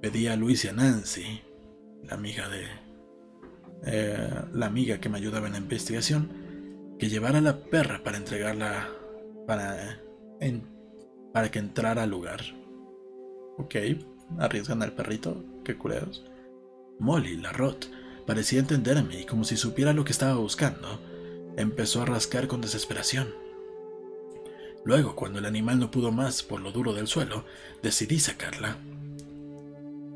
[0.00, 1.42] Pedí a Luis y a Nancy,
[2.04, 2.64] la amiga de...
[3.84, 8.88] Eh, la amiga que me ayudaba en la investigación, que llevara la perra para entregarla
[9.46, 10.00] para
[11.34, 12.40] para que entrara al lugar.
[13.58, 13.74] Ok,
[14.38, 16.24] arriesgan al perrito, qué culeros.
[16.98, 17.90] Molly, la Rot,
[18.26, 21.00] parecía entenderme y como si supiera lo que estaba buscando,
[21.56, 23.28] empezó a rascar con desesperación.
[24.84, 27.44] Luego, cuando el animal no pudo más por lo duro del suelo,
[27.82, 28.76] decidí sacarla.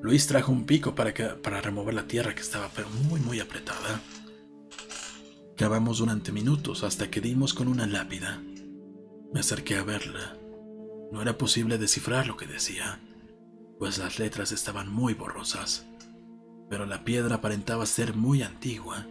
[0.00, 2.70] Luis trajo un pico para, para remover la tierra que estaba
[3.08, 4.00] muy muy apretada.
[5.56, 8.42] Cavamos durante minutos hasta que dimos con una lápida.
[9.32, 10.36] Me acerqué a verla.
[11.12, 12.98] No era posible descifrar lo que decía,
[13.82, 15.86] pues las letras estaban muy borrosas,
[16.70, 19.08] pero la piedra aparentaba ser muy antigua.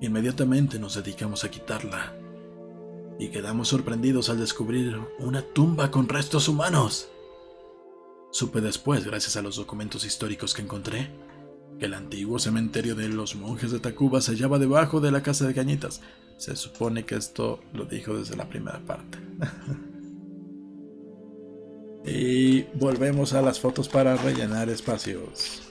[0.00, 2.14] Inmediatamente nos dedicamos a quitarla
[3.18, 7.10] y quedamos sorprendidos al descubrir una tumba con restos humanos.
[8.30, 11.10] Supe después, gracias a los documentos históricos que encontré,
[11.78, 15.46] que el antiguo cementerio de los monjes de Tacuba se hallaba debajo de la casa
[15.46, 16.00] de Cañitas.
[16.38, 19.18] Se supone que esto lo dijo desde la primera parte.
[22.04, 25.62] Y volvemos a las fotos para rellenar espacios.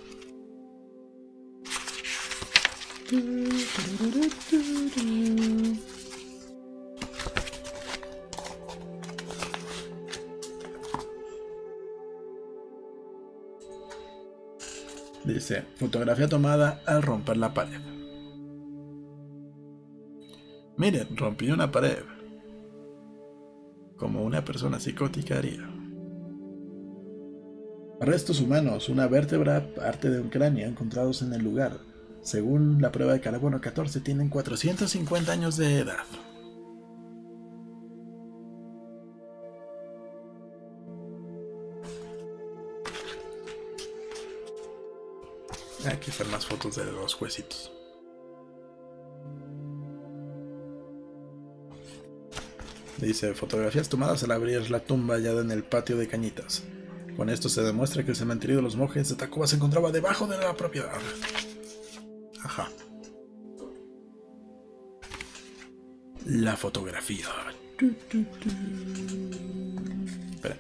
[15.26, 17.80] Dice, fotografía tomada al romper la pared.
[20.78, 22.04] Miren, rompí una pared.
[23.98, 25.81] Como una persona psicótica haría.
[28.02, 31.78] Restos humanos, una vértebra, parte de un cráneo encontrados en el lugar.
[32.24, 36.04] Según la prueba de carbono 14, tienen 450 años de edad.
[45.86, 47.72] Aquí están más fotos de los huesitos.
[52.98, 56.64] Dice, fotografías tomadas al abrir la tumba hallada en el patio de Cañitas.
[57.16, 60.28] Con esto se demuestra que el cementerio de los monjes de Tacuba se encontraba debajo
[60.28, 60.92] de la propiedad.
[62.44, 62.70] Ajá.
[66.26, 67.28] La fotografía.
[70.34, 70.58] Espera.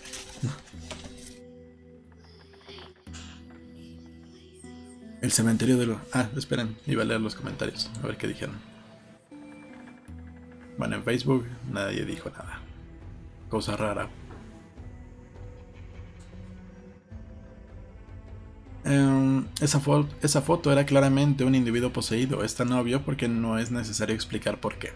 [5.22, 5.98] El cementerio de los...
[6.14, 8.56] Ah, esperen, iba a leer los comentarios, a ver qué dijeron.
[10.80, 12.60] Bueno, en Facebook nadie dijo nada.
[13.48, 14.10] Cosa rara,
[18.92, 19.82] Em, esa,
[20.22, 22.44] esa foto era claramente un individuo poseído.
[22.44, 24.92] Es tan obvio porque no es necesario explicar por qué.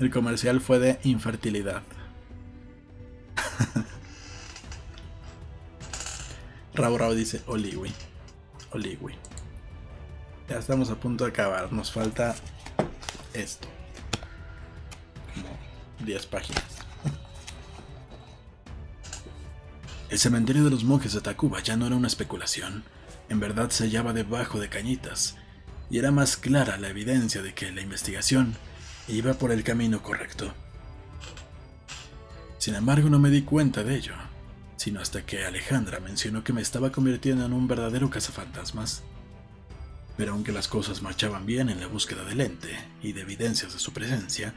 [0.00, 1.82] El comercial fue de infertilidad.
[6.74, 7.92] Rabo Rabo dice Oliwi.
[8.72, 9.14] Oliwi.
[10.48, 11.72] Ya estamos a punto de acabar.
[11.72, 12.34] Nos falta
[13.34, 13.68] esto.
[15.34, 15.46] Como
[16.04, 16.81] 10 páginas.
[20.12, 22.84] El cementerio de los monjes de Tacuba ya no era una especulación.
[23.30, 25.36] En verdad se hallaba debajo de cañitas.
[25.88, 28.54] Y era más clara la evidencia de que la investigación
[29.08, 30.52] iba por el camino correcto.
[32.58, 34.12] Sin embargo, no me di cuenta de ello,
[34.76, 39.04] sino hasta que Alejandra mencionó que me estaba convirtiendo en un verdadero cazafantasmas.
[40.18, 43.78] Pero aunque las cosas marchaban bien en la búsqueda del ente y de evidencias de
[43.78, 44.52] su presencia,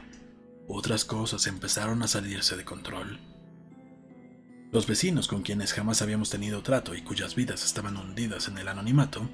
[0.68, 3.35] otras cosas empezaron a salirse de control.
[4.72, 8.68] Los vecinos con quienes jamás habíamos tenido trato y cuyas vidas estaban hundidas en el
[8.68, 9.28] anonimato,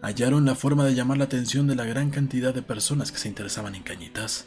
[0.00, 3.28] hallaron la forma de llamar la atención de la gran cantidad de personas que se
[3.28, 4.46] interesaban en cañitas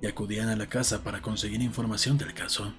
[0.00, 2.72] y acudían a la casa para conseguir información del caso.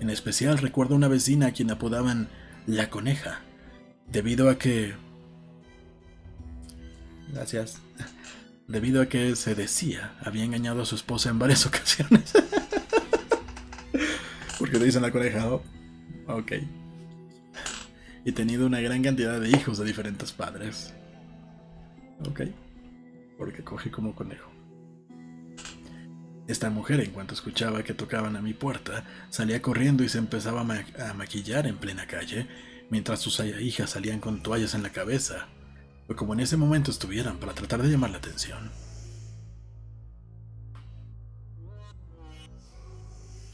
[0.00, 2.28] En especial recuerdo una vecina a quien apodaban
[2.66, 3.40] la coneja,
[4.10, 4.94] debido a que
[7.32, 7.78] Gracias.
[8.68, 12.32] Debido a que se decía, había engañado a su esposa en varias ocasiones.
[14.72, 15.62] Porque le dicen la coneja, ¿no?
[16.28, 16.52] Ok.
[18.24, 20.94] Y tenido una gran cantidad de hijos de diferentes padres.
[22.26, 22.40] Ok.
[23.36, 24.50] Porque coge como conejo.
[26.48, 30.62] Esta mujer, en cuanto escuchaba que tocaban a mi puerta, salía corriendo y se empezaba
[30.62, 32.46] a, maquillar en plena calle,
[32.88, 35.48] mientras sus hijas salían con toallas en la cabeza,
[36.08, 38.70] o como en ese momento estuvieran para tratar de llamar la atención.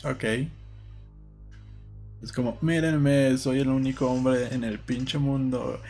[0.05, 0.25] Ok.
[2.23, 5.81] Es como, mírenme, soy el único hombre en el pinche mundo.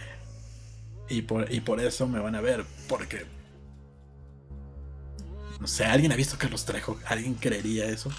[1.09, 3.27] Y por, y por eso me van a ver, porque...
[5.59, 6.99] No sé, ¿alguien ha visto Carlos Trejo?
[7.07, 8.13] ¿Alguien creería eso?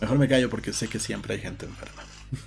[0.00, 2.02] Mejor me callo porque sé que siempre hay gente enferma.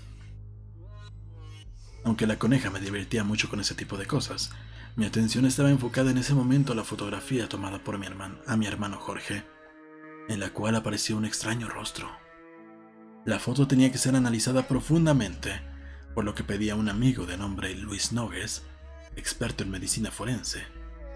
[2.04, 4.52] Aunque la coneja me divertía mucho con ese tipo de cosas,
[4.96, 8.58] mi atención estaba enfocada en ese momento a la fotografía tomada por mi hermano, a
[8.58, 9.44] mi hermano Jorge,
[10.28, 12.27] en la cual aparecía un extraño rostro.
[13.28, 15.60] La foto tenía que ser analizada profundamente,
[16.16, 18.64] por lo que pedí a un amigo de nombre Luis Nogues,
[19.18, 20.64] experto en medicina forense,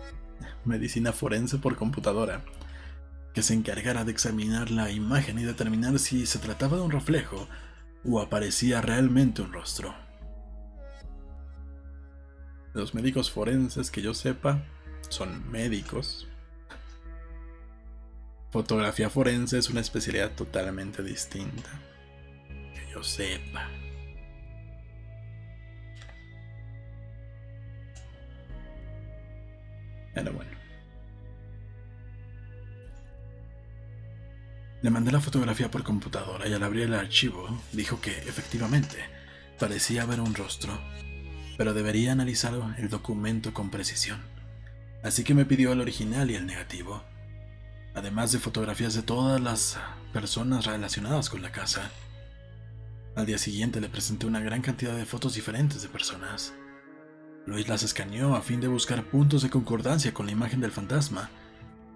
[0.66, 2.44] medicina forense por computadora,
[3.34, 7.48] que se encargara de examinar la imagen y determinar si se trataba de un reflejo
[8.04, 9.96] o aparecía realmente un rostro.
[12.74, 14.66] Los médicos forenses que yo sepa
[15.08, 16.28] son médicos.
[18.50, 21.70] Fotografía forense es una especialidad totalmente distinta.
[23.02, 23.68] Yo sepa.
[30.14, 30.52] Pero bueno.
[34.84, 38.98] Le mandé la fotografía por computadora y al abrir el archivo dijo que efectivamente
[39.58, 40.80] parecía haber un rostro
[41.58, 44.20] pero debería analizar el documento con precisión.
[45.04, 47.04] Así que me pidió el original y el negativo,
[47.94, 49.78] además de fotografías de todas las
[50.14, 51.92] personas relacionadas con la casa.
[53.14, 56.54] Al día siguiente le presenté una gran cantidad de fotos diferentes de personas.
[57.46, 61.30] Luis las escaneó a fin de buscar puntos de concordancia con la imagen del fantasma,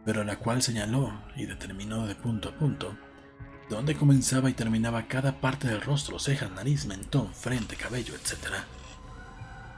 [0.03, 2.97] pero la cual señaló y determinó de punto a punto
[3.69, 8.49] dónde comenzaba y terminaba cada parte del rostro, cejas, nariz, mentón, frente, cabello, etc.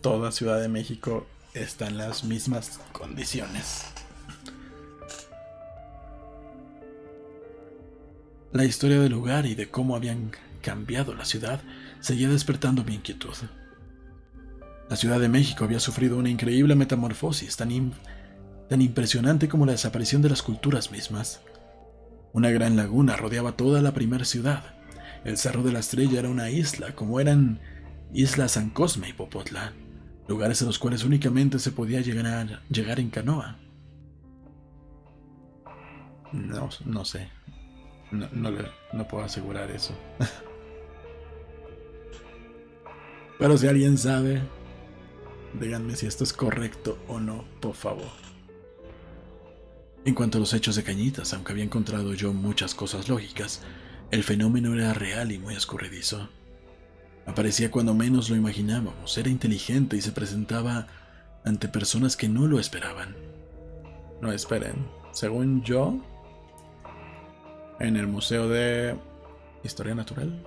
[0.04, 3.86] toda Ciudad de México está en las mismas condiciones.
[8.52, 10.30] La historia del lugar y de cómo habían
[10.60, 11.62] cambiado la ciudad
[12.00, 13.32] seguía despertando mi inquietud.
[14.90, 17.94] La Ciudad de México había sufrido una increíble metamorfosis tan,
[18.68, 21.40] tan impresionante como la desaparición de las culturas mismas.
[22.34, 24.64] Una gran laguna rodeaba toda la primera ciudad.
[25.24, 27.58] El Cerro de la Estrella era una isla, como eran
[28.12, 29.72] Isla San Cosme y Popotla,
[30.28, 33.58] lugares a los cuales únicamente se podía llegar, llegar en canoa.
[36.32, 37.28] No, no sé.
[38.10, 38.50] No, no,
[38.92, 39.94] no puedo asegurar eso.
[43.38, 44.42] Pero si alguien sabe,
[45.60, 48.24] díganme si esto es correcto o no, por favor.
[50.04, 53.62] En cuanto a los hechos de Cañitas, aunque había encontrado yo muchas cosas lógicas,
[54.10, 56.28] el fenómeno era real y muy escurridizo.
[57.26, 60.86] Aparecía cuando menos lo imaginábamos, era inteligente y se presentaba
[61.44, 63.14] ante personas que no lo esperaban.
[64.20, 66.00] No esperen, según yo,
[67.80, 68.96] en el Museo de
[69.62, 70.42] Historia Natural.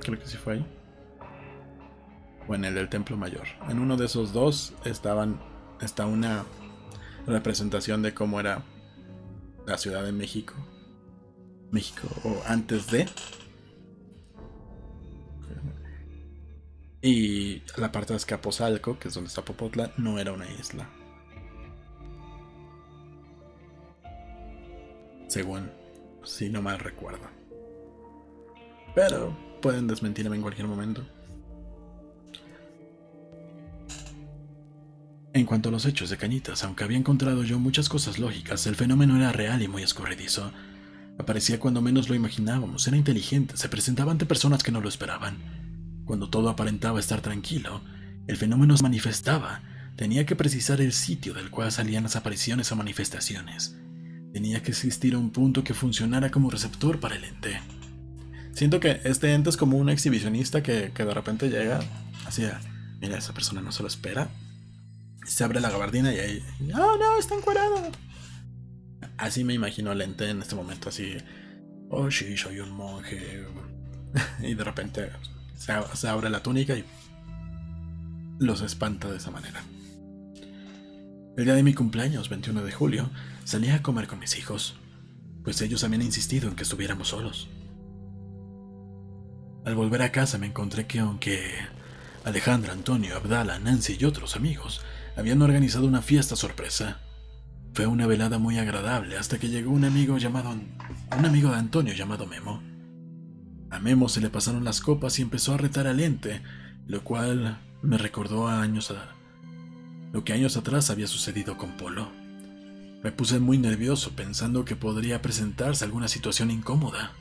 [0.00, 0.66] Creo que sí fue ahí.
[2.48, 3.46] O en el del Templo Mayor.
[3.68, 5.38] En uno de esos dos estaban
[5.80, 6.44] está una
[7.26, 8.62] representación de cómo era
[9.66, 10.54] la Ciudad de México.
[11.70, 13.06] México o antes de
[17.02, 20.88] Y la parte de Escaposalco, que es donde está Popotla, no era una isla.
[25.28, 25.70] Según,
[26.24, 27.26] si no mal recuerdo.
[28.94, 31.02] Pero pueden desmentirme en cualquier momento.
[35.32, 38.74] En cuanto a los hechos de Cañitas, aunque había encontrado yo muchas cosas lógicas, el
[38.74, 40.50] fenómeno era real y muy escurridizo.
[41.18, 45.69] Aparecía cuando menos lo imaginábamos, era inteligente, se presentaba ante personas que no lo esperaban.
[46.10, 47.82] Cuando todo aparentaba estar tranquilo,
[48.26, 49.62] el fenómeno se manifestaba.
[49.94, 53.76] Tenía que precisar el sitio del cual salían las apariciones o manifestaciones.
[54.32, 57.60] Tenía que existir un punto que funcionara como receptor para el ente.
[58.54, 61.78] Siento que este ente es como un exhibicionista que, de repente llega
[62.26, 62.60] hacia,
[63.00, 64.30] mira, esa persona no se lo espera.
[65.24, 66.44] Se abre la gabardina y ahí,
[66.74, 67.88] oh no, está encuadrado.
[69.16, 71.18] Así me imagino el ente en este momento, así,
[71.88, 73.46] oh sí, soy un monje.
[74.42, 75.10] y de repente
[75.60, 76.84] se, abre la túnica y
[78.38, 79.62] los espanta de esa manera.
[81.36, 83.10] El día de mi cumpleaños, 21 de julio,
[83.44, 84.76] salí a comer con mis hijos,
[85.44, 87.48] pues ellos habían insistido en que estuviéramos solos.
[89.66, 91.52] Al volver a casa me encontré que aunque
[92.24, 94.80] Alejandra, Antonio, Abdala, Nancy y otros amigos
[95.16, 97.00] habían organizado una fiesta sorpresa,
[97.74, 101.92] fue una velada muy agradable hasta que llegó un amigo llamado un amigo de Antonio
[101.92, 102.69] llamado Memo.
[103.70, 106.42] A Memo se le pasaron las copas y empezó a retar al ente,
[106.86, 109.14] lo cual me recordó a años a
[110.12, 112.10] lo que años atrás había sucedido con Polo.
[113.02, 117.12] Me puse muy nervioso pensando que podría presentarse alguna situación incómoda.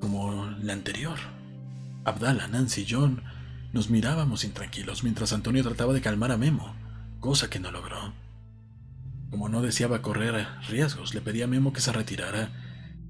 [0.00, 1.18] Como la anterior.
[2.04, 3.22] Abdala, Nancy y John
[3.72, 6.74] nos mirábamos intranquilos mientras Antonio trataba de calmar a Memo,
[7.20, 8.12] cosa que no logró.
[9.30, 12.50] Como no deseaba correr riesgos, le pedí a Memo que se retirara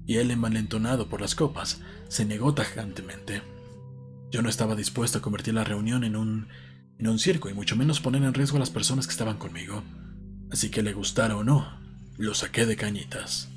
[0.05, 3.41] y él, envalentonado por las copas, se negó tajantemente.
[4.31, 6.47] Yo no estaba dispuesto a convertir la reunión en un,
[6.97, 9.83] en un circo y mucho menos poner en riesgo a las personas que estaban conmigo.
[10.51, 11.79] Así que le gustara o no,
[12.17, 13.49] lo saqué de cañitas.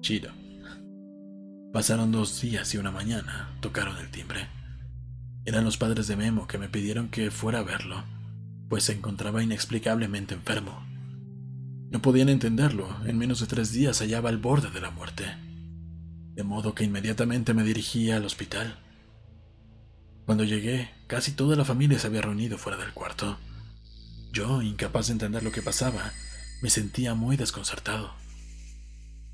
[0.00, 0.32] Chido.
[1.72, 4.48] Pasaron dos días y una mañana, tocaron el timbre.
[5.44, 8.04] Eran los padres de Memo que me pidieron que fuera a verlo,
[8.68, 10.91] pues se encontraba inexplicablemente enfermo.
[11.92, 15.26] No podían entenderlo, en menos de tres días hallaba al borde de la muerte.
[16.34, 18.78] De modo que inmediatamente me dirigí al hospital.
[20.24, 23.38] Cuando llegué, casi toda la familia se había reunido fuera del cuarto.
[24.32, 26.14] Yo, incapaz de entender lo que pasaba,
[26.62, 28.14] me sentía muy desconcertado.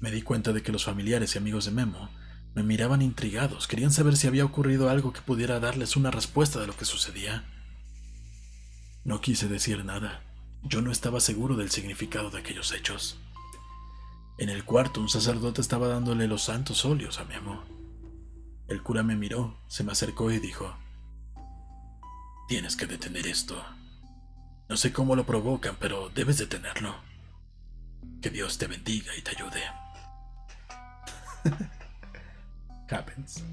[0.01, 2.11] Me di cuenta de que los familiares y amigos de Memo
[2.57, 6.67] me miraban intrigados, querían saber si había ocurrido algo que pudiera darles una respuesta de
[6.67, 7.45] lo que sucedía.
[9.05, 10.28] No quise decir nada.
[10.65, 13.19] Yo no estaba seguro del significado de aquellos hechos.
[14.39, 17.65] En el cuarto un sacerdote estaba dándole los santos óleos a Memo.
[18.69, 20.77] El cura me miró, se me acercó y dijo,
[22.49, 23.63] Tienes que detener esto.
[24.69, 26.95] No sé cómo lo provocan, pero debes detenerlo.
[28.23, 29.63] Que Dios te bendiga y te ayude.
[32.91, 33.45] Happens.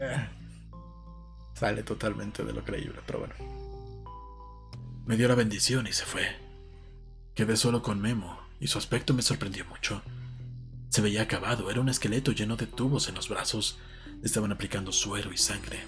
[0.00, 0.28] Eh,
[1.58, 3.34] sale totalmente de lo creíble, pero bueno.
[5.06, 6.36] Me dio la bendición y se fue.
[7.34, 10.02] Quedé solo con Memo y su aspecto me sorprendió mucho.
[10.88, 13.78] Se veía acabado, era un esqueleto lleno de tubos en los brazos.
[14.22, 15.80] estaban aplicando suero y sangre.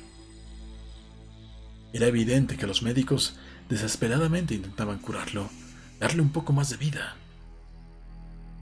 [1.93, 3.37] Era evidente que los médicos
[3.69, 5.51] desesperadamente intentaban curarlo,
[5.99, 7.17] darle un poco más de vida.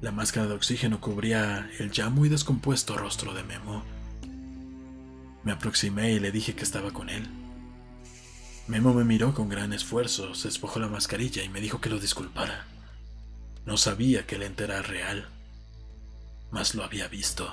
[0.01, 3.85] La máscara de oxígeno cubría el ya muy descompuesto rostro de Memo.
[5.45, 7.29] Me aproximé y le dije que estaba con él.
[8.67, 11.99] Memo me miró con gran esfuerzo, se despojó la mascarilla y me dijo que lo
[11.99, 12.67] disculpara.
[13.65, 15.29] No sabía que el ente era real,
[16.51, 17.51] mas lo había visto.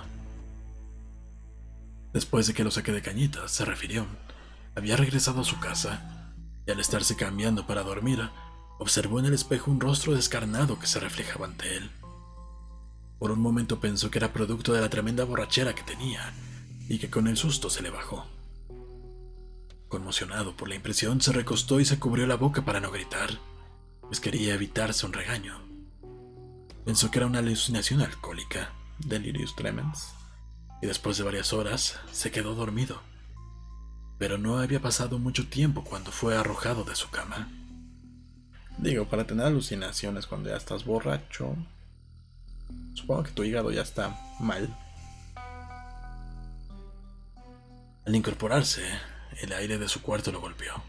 [2.11, 4.05] Después de que lo saqué de cañitas, se refirió.
[4.75, 6.33] Había regresado a su casa
[6.65, 8.29] y al estarse cambiando para dormir,
[8.79, 11.91] observó en el espejo un rostro descarnado que se reflejaba ante él.
[13.19, 16.33] Por un momento pensó que era producto de la tremenda borrachera que tenía
[16.87, 18.25] y que con el susto se le bajó.
[19.87, 23.29] Conmocionado por la impresión, se recostó y se cubrió la boca para no gritar,
[24.01, 25.59] pues quería evitarse un regaño.
[26.83, 30.13] Pensó que era una alucinación alcohólica, delirius tremens,
[30.81, 33.01] y después de varias horas se quedó dormido.
[34.17, 37.49] Pero no había pasado mucho tiempo cuando fue arrojado de su cama.
[38.77, 41.55] Digo, para tener alucinaciones cuando ya estás borracho,
[42.93, 44.75] supongo que tu hígado ya está mal.
[48.05, 48.83] Al incorporarse,
[49.41, 50.83] el aire de su cuarto lo golpeó.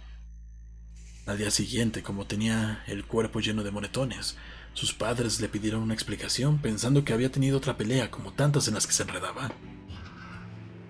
[1.25, 4.37] Al día siguiente, como tenía el cuerpo lleno de moretones,
[4.75, 8.75] sus padres le pidieron una explicación pensando que había tenido otra pelea como tantas en
[8.75, 9.51] las que se enredaba.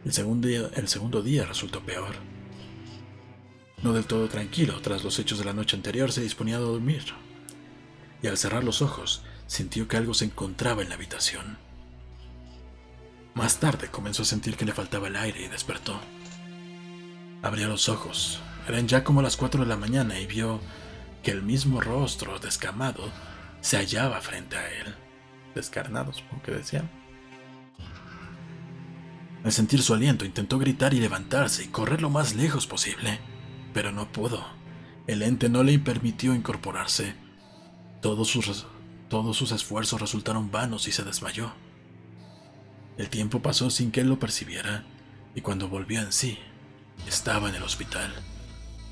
[0.04, 2.16] El segundo, día, el segundo día resultó peor.
[3.84, 7.04] No del todo tranquilo, tras los hechos de la noche anterior se disponía a dormir.
[8.20, 11.56] Y al cerrar los ojos, sintió que algo se encontraba en la habitación.
[13.34, 16.00] Más tarde comenzó a sentir que le faltaba el aire y despertó.
[17.42, 18.40] Abrió los ojos.
[18.68, 20.60] Eran ya como las cuatro de la mañana y vio
[21.22, 23.10] que el mismo rostro descamado
[23.60, 24.94] se hallaba frente a él.
[25.54, 26.90] Descarnado, supongo que decían.
[29.44, 33.20] Al sentir su aliento, intentó gritar y levantarse y correr lo más lejos posible,
[33.72, 34.44] pero no pudo.
[35.06, 37.14] El ente no le permitió incorporarse.
[38.02, 38.66] Todos sus,
[39.08, 41.52] todos sus esfuerzos resultaron vanos y se desmayó.
[42.98, 44.84] El tiempo pasó sin que él lo percibiera,
[45.34, 46.38] y cuando volvió en sí,
[47.06, 48.14] estaba en el hospital.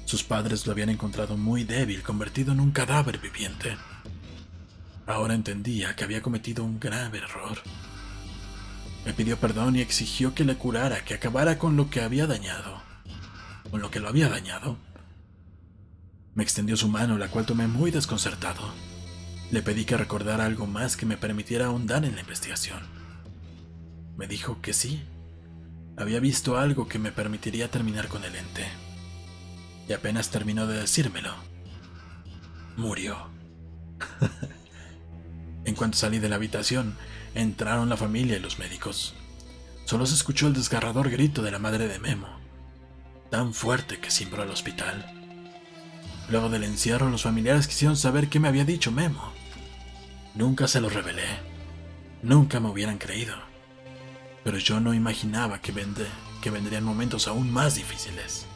[0.04, 3.76] Sus padres lo habían encontrado muy débil, convertido en un cadáver viviente.
[5.06, 7.58] Ahora entendía que había cometido un grave error.
[9.04, 12.82] Me pidió perdón y exigió que le curara, que acabara con lo que había dañado.
[13.70, 14.78] Con lo que lo había dañado.
[16.34, 18.72] Me extendió su mano, la cual tomé muy desconcertado.
[19.50, 22.80] Le pedí que recordara algo más que me permitiera ahondar en la investigación.
[24.16, 25.02] Me dijo que sí,
[25.96, 28.66] había visto algo que me permitiría terminar con el ente.
[29.88, 31.34] Y apenas terminó de decírmelo,
[32.76, 33.30] murió.
[35.64, 36.96] en cuanto salí de la habitación,
[37.34, 39.14] entraron la familia y los médicos.
[39.84, 42.28] Solo se escuchó el desgarrador grito de la madre de Memo,
[43.30, 45.10] tan fuerte que cimbró al hospital.
[46.30, 49.32] Luego del encierro, los familiares quisieron saber qué me había dicho Memo.
[50.34, 51.26] Nunca se lo revelé.
[52.22, 53.53] Nunca me hubieran creído
[54.44, 58.46] pero yo no imaginaba que, vendrían momentos aún más difíciles.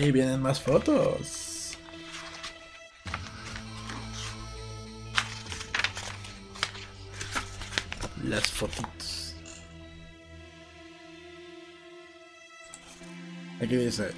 [0.00, 1.76] Y vienen más fotos.
[8.24, 9.36] Las fotitos.
[13.60, 14.10] Aquí dice,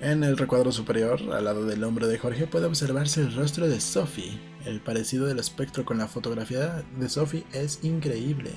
[0.00, 3.80] en el recuadro superior, al lado del hombro de Jorge, puede observarse el rostro de
[3.80, 4.49] Sophie.
[4.64, 8.52] El parecido del espectro con la fotografía de Sophie es increíble.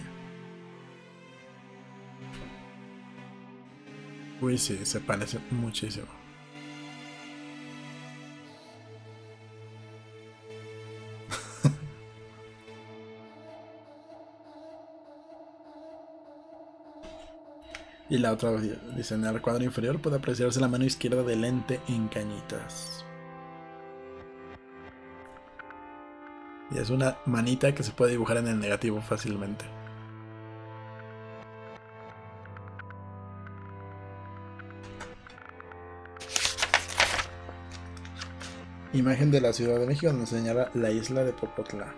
[4.41, 6.07] Uy, sí, se parece muchísimo.
[18.09, 18.51] Y la otra
[18.95, 23.02] dice, en el cuadro inferior puede apreciarse la mano izquierda del lente en cañitas.
[26.73, 29.65] Y es una manita que se puede dibujar en el negativo fácilmente.
[38.93, 41.93] Imagen de la Ciudad de México donde señala la isla de Popotla.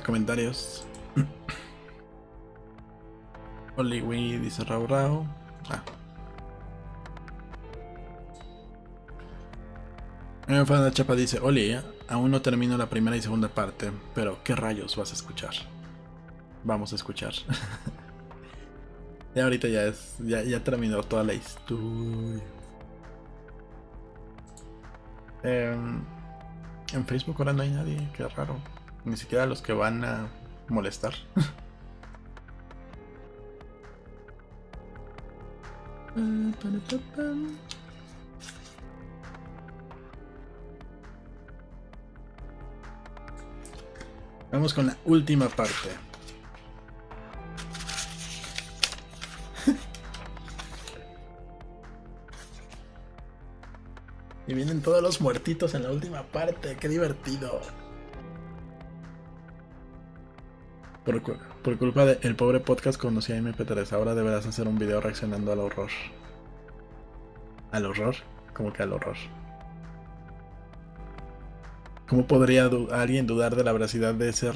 [0.00, 0.86] Comentarios.
[3.76, 5.26] Oli dice Rau Rau.
[5.68, 5.82] Ah.
[10.46, 11.76] Fan Chapa dice, Oli,
[12.08, 15.54] aún no termino la primera y segunda parte, pero ¿qué rayos vas a escuchar?
[16.64, 17.32] Vamos a escuchar.
[19.34, 22.42] ya ahorita ya es, ya, ya terminó toda la historia.
[25.42, 26.04] Em,
[26.92, 28.56] en Facebook ahora no hay nadie, qué raro.
[29.04, 30.28] Ni siquiera los que van a
[30.68, 31.14] molestar.
[44.52, 45.88] Vamos con la última parte.
[54.46, 56.76] y vienen todos los muertitos en la última parte.
[56.76, 57.62] Qué divertido.
[61.04, 61.20] Por,
[61.78, 63.92] culpa del pobre podcast conocí a MP3.
[63.92, 65.90] Ahora deberás hacer un video reaccionando al horror.
[67.72, 68.14] ¿Al horror?
[68.54, 69.16] Como que al horror.
[72.08, 74.52] ¿Cómo podría alguien dudar de la veracidad de ese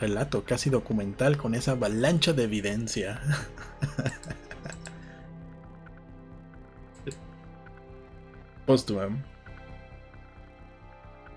[0.00, 3.20] relato casi documental con esa avalancha de evidencia?
[8.66, 9.24] Postman.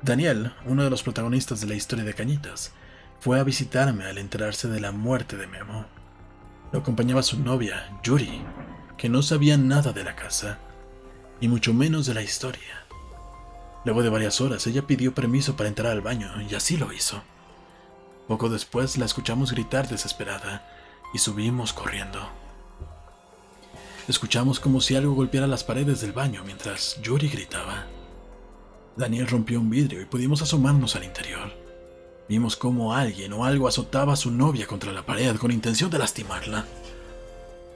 [0.02, 2.74] Daniel, uno de los protagonistas de la historia de Cañitas,
[3.24, 5.86] fue a visitarme al enterarse de la muerte de Memo.
[6.74, 8.42] Lo acompañaba su novia, Yuri,
[8.98, 10.60] que no sabía nada de la casa,
[11.40, 12.84] y mucho menos de la historia.
[13.86, 17.24] Luego de varias horas, ella pidió permiso para entrar al baño y así lo hizo.
[18.28, 20.68] Poco después la escuchamos gritar desesperada
[21.14, 22.20] y subimos corriendo.
[24.10, 27.86] Escuchamos como si algo golpeara las paredes del baño mientras Yuri gritaba.
[28.98, 31.63] Daniel rompió un vidrio y pudimos asomarnos al interior.
[32.30, 36.00] Vimos cómo alguien o algo azotaba a su novia contra la pared con intención de
[36.00, 36.66] lastimarla.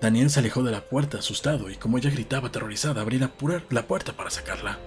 [0.02, 3.32] Daniel se alejó de la puerta asustado y como ella gritaba aterrorizada abrí la,
[3.70, 4.78] la puerta para sacarla.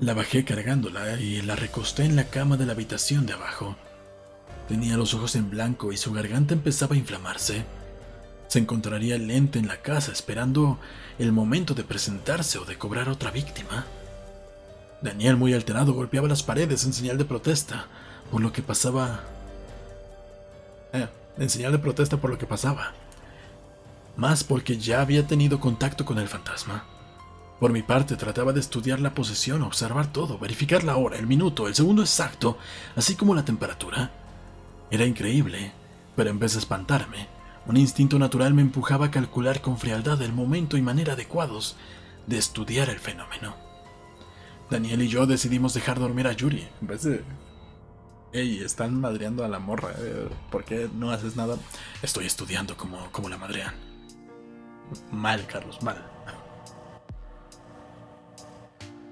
[0.00, 3.76] La bajé cargándola y la recosté en la cama de la habitación de abajo.
[4.68, 7.64] Tenía los ojos en blanco y su garganta empezaba a inflamarse.
[8.48, 10.78] Se encontraría lente en la casa esperando
[11.18, 13.86] el momento de presentarse o de cobrar otra víctima.
[15.00, 17.86] Daniel, muy alterado, golpeaba las paredes en señal de protesta
[18.30, 19.20] por lo que pasaba.
[20.92, 21.06] Eh,
[21.38, 22.92] en señal de protesta por lo que pasaba.
[24.16, 26.84] Más porque ya había tenido contacto con el fantasma.
[27.60, 31.68] Por mi parte, trataba de estudiar la posesión, observar todo, verificar la hora, el minuto,
[31.68, 32.58] el segundo exacto,
[32.96, 34.10] así como la temperatura.
[34.90, 35.72] Era increíble,
[36.16, 37.28] pero en vez de espantarme,
[37.66, 41.76] un instinto natural me empujaba a calcular con frialdad el momento y manera adecuados
[42.26, 43.67] de estudiar el fenómeno.
[44.70, 47.24] Daniel y yo decidimos dejar dormir a Yuri, en vez de...
[48.32, 51.56] Ey, están madreando a la morra, eh, ¿por qué no haces nada?
[52.02, 53.74] Estoy estudiando como, como la madrean.
[55.10, 56.04] Mal, Carlos, mal.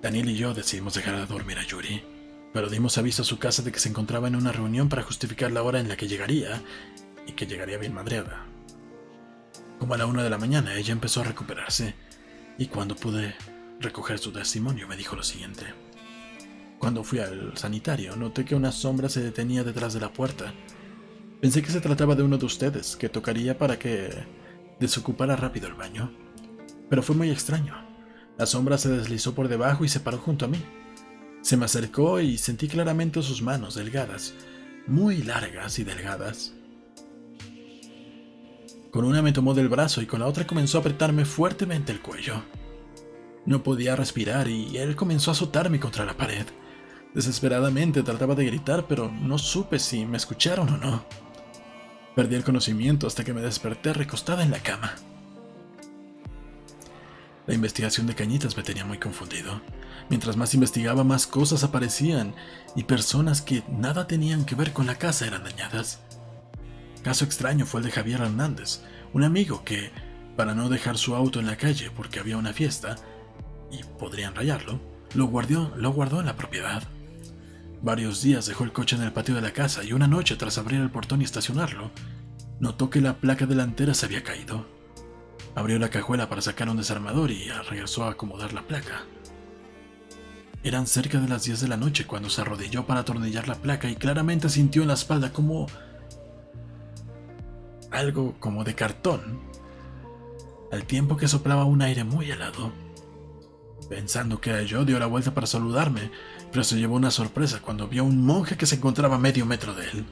[0.03, 2.05] Daniel y yo decidimos dejar de dormir a Yuri,
[2.53, 5.51] pero dimos aviso a su casa de que se encontraba en una reunión para justificar
[5.51, 6.63] la hora en la que llegaría
[7.27, 8.45] y que llegaría bien madreada.
[9.79, 11.95] Como a la una de la mañana ella empezó a recuperarse
[12.59, 13.35] y cuando pude
[13.81, 15.65] recoger su testimonio me dijo lo siguiente.
[16.79, 20.53] Cuando fui al sanitario noté que una sombra se detenía detrás de la puerta.
[21.41, 24.11] Pensé que se trataba de uno de ustedes que tocaría para que
[24.79, 26.13] desocupara rápido el baño,
[26.89, 27.75] pero fue muy extraño.
[28.39, 30.63] La sombra se deslizó por debajo y se paró junto a mí.
[31.41, 34.35] Se me acercó y sentí claramente sus manos delgadas,
[34.87, 36.53] muy largas y delgadas.
[38.91, 42.01] Con una me tomó del brazo y con la otra comenzó a apretarme fuertemente el
[42.01, 42.43] cuello.
[43.47, 46.47] No podía respirar y él comenzó a azotarme contra la pared.
[47.15, 51.05] Desesperadamente trataba de gritar, pero no supe si me escucharon o no.
[52.15, 54.97] Perdí el conocimiento hasta que me desperté recostada en la cama.
[57.47, 59.61] La investigación de Cañitas me tenía muy confundido.
[60.09, 62.35] Mientras más investigaba, más cosas aparecían
[62.75, 66.01] y personas que nada tenían que ver con la casa eran dañadas.
[67.03, 68.81] Caso extraño fue el de Javier Hernández,
[69.13, 69.93] un amigo que,
[70.37, 72.97] para no dejar su auto en la calle porque había una fiesta,
[73.79, 74.81] y podrían rayarlo,
[75.15, 76.83] lo guardó, lo guardó en la propiedad.
[77.83, 80.59] Varios días dejó el coche en el patio de la casa y una noche, tras
[80.59, 81.91] abrir el portón y estacionarlo,
[82.59, 84.67] notó que la placa delantera se había caído.
[85.55, 89.05] Abrió la cajuela para sacar un desarmador y regresó a acomodar la placa.
[90.63, 93.89] Eran cerca de las 10 de la noche cuando se arrodilló para atornillar la placa
[93.89, 95.67] y claramente sintió en la espalda como
[97.93, 99.41] algo como de cartón
[100.73, 102.73] al tiempo que soplaba un aire muy helado.
[103.89, 106.11] Pensando que era yo, dio la vuelta para saludarme,
[106.51, 109.47] pero se llevó una sorpresa cuando vio a un monje que se encontraba a medio
[109.47, 110.07] metro de él.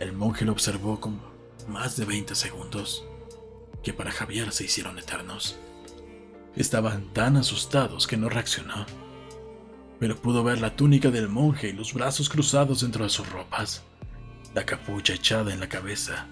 [0.00, 1.20] El monje lo observó con
[1.68, 3.04] más de 20 segundos,
[3.82, 5.56] que para Javier se hicieron eternos.
[6.56, 8.86] Estaban tan asustados que no reaccionó,
[10.00, 13.82] pero pudo ver la túnica del monje y los brazos cruzados dentro de sus ropas,
[14.54, 16.26] la capucha echada en la cabeza.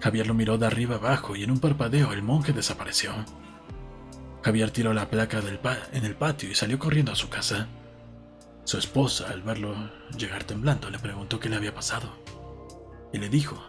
[0.00, 3.12] Javier lo miró de arriba abajo y en un parpadeo el monje desapareció.
[4.42, 5.58] Javier tiró la placa del
[5.92, 7.66] en el patio y salió corriendo a su casa.
[8.64, 9.74] Su esposa, al verlo
[10.16, 12.12] llegar temblando, le preguntó qué le había pasado.
[13.12, 13.62] Y le dijo,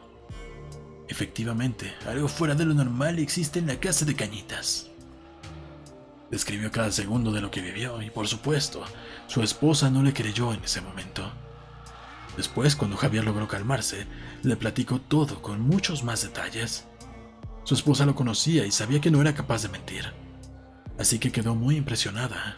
[1.08, 4.90] efectivamente, algo fuera de lo normal existe en la casa de Cañitas.
[6.30, 8.84] Describió cada segundo de lo que vivió y por supuesto,
[9.28, 11.32] su esposa no le creyó en ese momento.
[12.38, 14.06] Después, cuando Javier logró calmarse,
[14.44, 16.86] le platicó todo con muchos más detalles.
[17.64, 20.14] Su esposa lo conocía y sabía que no era capaz de mentir,
[21.00, 22.56] así que quedó muy impresionada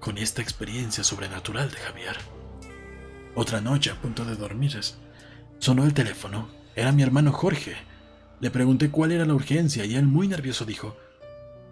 [0.00, 2.16] con esta experiencia sobrenatural de Javier.
[3.34, 4.78] Otra noche, a punto de dormir,
[5.58, 6.48] sonó el teléfono.
[6.74, 7.76] Era mi hermano Jorge.
[8.40, 10.96] Le pregunté cuál era la urgencia y él muy nervioso dijo,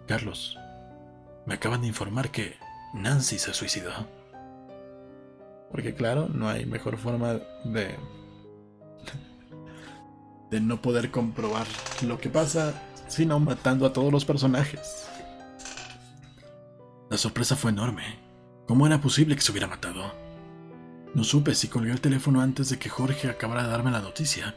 [0.05, 0.59] Carlos,
[1.45, 2.57] me acaban de informar que
[2.93, 3.91] Nancy se suicidó.
[5.71, 7.95] Porque claro, no hay mejor forma de
[10.49, 11.67] de no poder comprobar
[12.03, 12.73] lo que pasa
[13.07, 15.07] sino matando a todos los personajes.
[17.09, 18.19] La sorpresa fue enorme.
[18.67, 20.13] ¿Cómo era posible que se hubiera matado?
[21.15, 24.55] No supe si colgué el teléfono antes de que Jorge acabara de darme la noticia.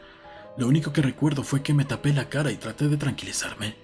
[0.59, 3.77] Lo único que recuerdo fue que me tapé la cara y traté de tranquilizarme.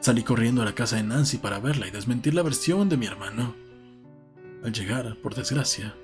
[0.00, 3.06] Salí corriendo a la casa de Nancy para verla y desmentir la versión de mi
[3.06, 3.54] hermano.
[4.64, 5.94] Al llegar, por desgracia,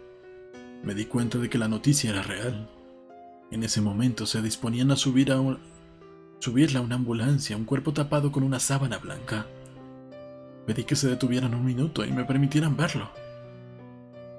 [0.84, 2.70] me di cuenta de que la noticia era real.
[3.50, 5.40] En ese momento se disponían a subir a
[6.38, 9.46] subirla a una ambulancia, un cuerpo tapado con una sábana blanca.
[10.70, 13.10] Pedí que se detuvieran un minuto y me permitieran verlo.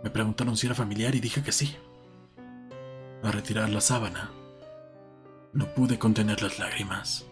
[0.02, 1.76] Me preguntaron si era familiar y dije que sí.
[3.22, 4.32] Al retirar la sábana,
[5.52, 7.26] no pude contener las lágrimas.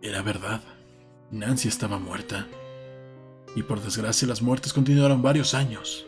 [0.00, 0.60] Era verdad.
[1.32, 2.46] Nancy estaba muerta.
[3.56, 6.06] Y por desgracia las muertes continuaron varios años.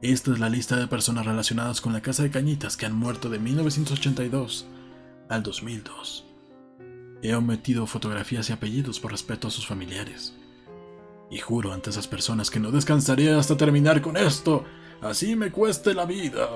[0.00, 3.28] Esta es la lista de personas relacionadas con la Casa de Cañitas que han muerto
[3.30, 4.64] de 1982
[5.28, 6.24] al 2002.
[7.20, 10.37] He omitido fotografías y apellidos por respeto a sus familiares.
[11.30, 14.64] Y juro ante esas personas que no descansaré hasta terminar con esto,
[15.02, 16.48] así me cueste la vida.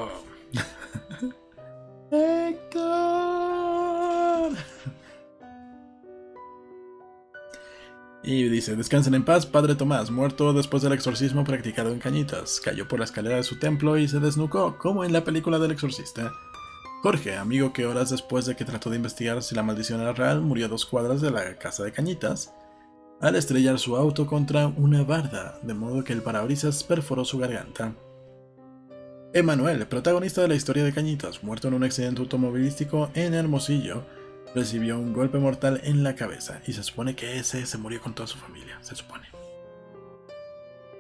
[2.11, 3.33] Héctor.
[8.25, 12.61] Y dice, descansen en paz, Padre Tomás, muerto después del exorcismo practicado en Cañitas.
[12.61, 15.73] Cayó por la escalera de su templo y se desnucó, como en la película del
[15.73, 16.33] exorcista.
[17.03, 20.41] Jorge, amigo que horas después de que trató de investigar si la maldición era real,
[20.41, 22.55] murió a dos cuadras de la casa de Cañitas,
[23.23, 27.95] al estrellar su auto contra una barda, de modo que el parabrisas perforó su garganta.
[29.33, 34.03] Emanuel, protagonista de la historia de Cañitas, muerto en un accidente automovilístico en Hermosillo,
[34.57, 38.13] recibió un golpe mortal en la cabeza y se supone que ese se murió con
[38.13, 39.27] toda su familia, se supone.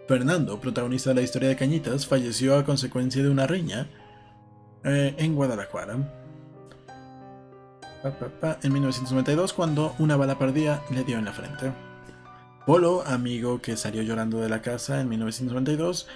[0.06, 3.88] Fernando, protagonista de la historia de Cañitas, falleció a consecuencia de una riña
[4.84, 5.96] eh, en Guadalajara.
[8.62, 11.72] en 1992 cuando una bala perdida le dio en la frente.
[12.66, 16.06] Polo, amigo que salió llorando de la casa en 1992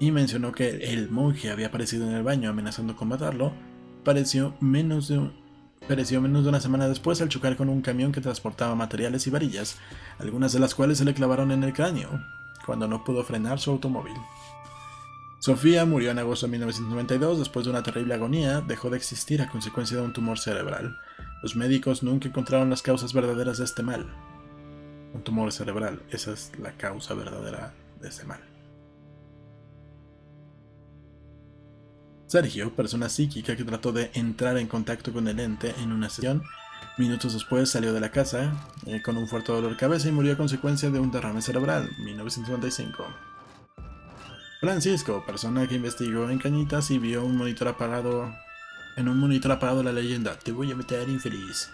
[0.00, 3.52] y mencionó que el monje había aparecido en el baño amenazando con matarlo,
[4.04, 5.30] pareció menos de
[5.88, 9.30] Pereció menos de una semana después al chocar con un camión que transportaba materiales y
[9.30, 9.78] varillas,
[10.18, 12.10] algunas de las cuales se le clavaron en el cráneo,
[12.64, 14.16] cuando no pudo frenar su automóvil.
[15.38, 19.48] Sofía murió en agosto de 1992 después de una terrible agonía, dejó de existir a
[19.48, 20.98] consecuencia de un tumor cerebral.
[21.40, 24.08] Los médicos nunca encontraron las causas verdaderas de este mal.
[25.16, 28.40] Un tumor cerebral, esa es la causa verdadera de este mal.
[32.26, 36.42] Sergio, persona psíquica que trató de entrar en contacto con el ente en una sesión,
[36.98, 38.52] minutos después salió de la casa
[38.84, 41.88] eh, con un fuerte dolor de cabeza y murió a consecuencia de un derrame cerebral,
[42.04, 43.06] 1995.
[44.60, 48.34] Francisco, persona que investigó en Cañitas y vio un monitor apagado.
[48.98, 51.70] En un monitor apagado la leyenda, te voy a meter infeliz.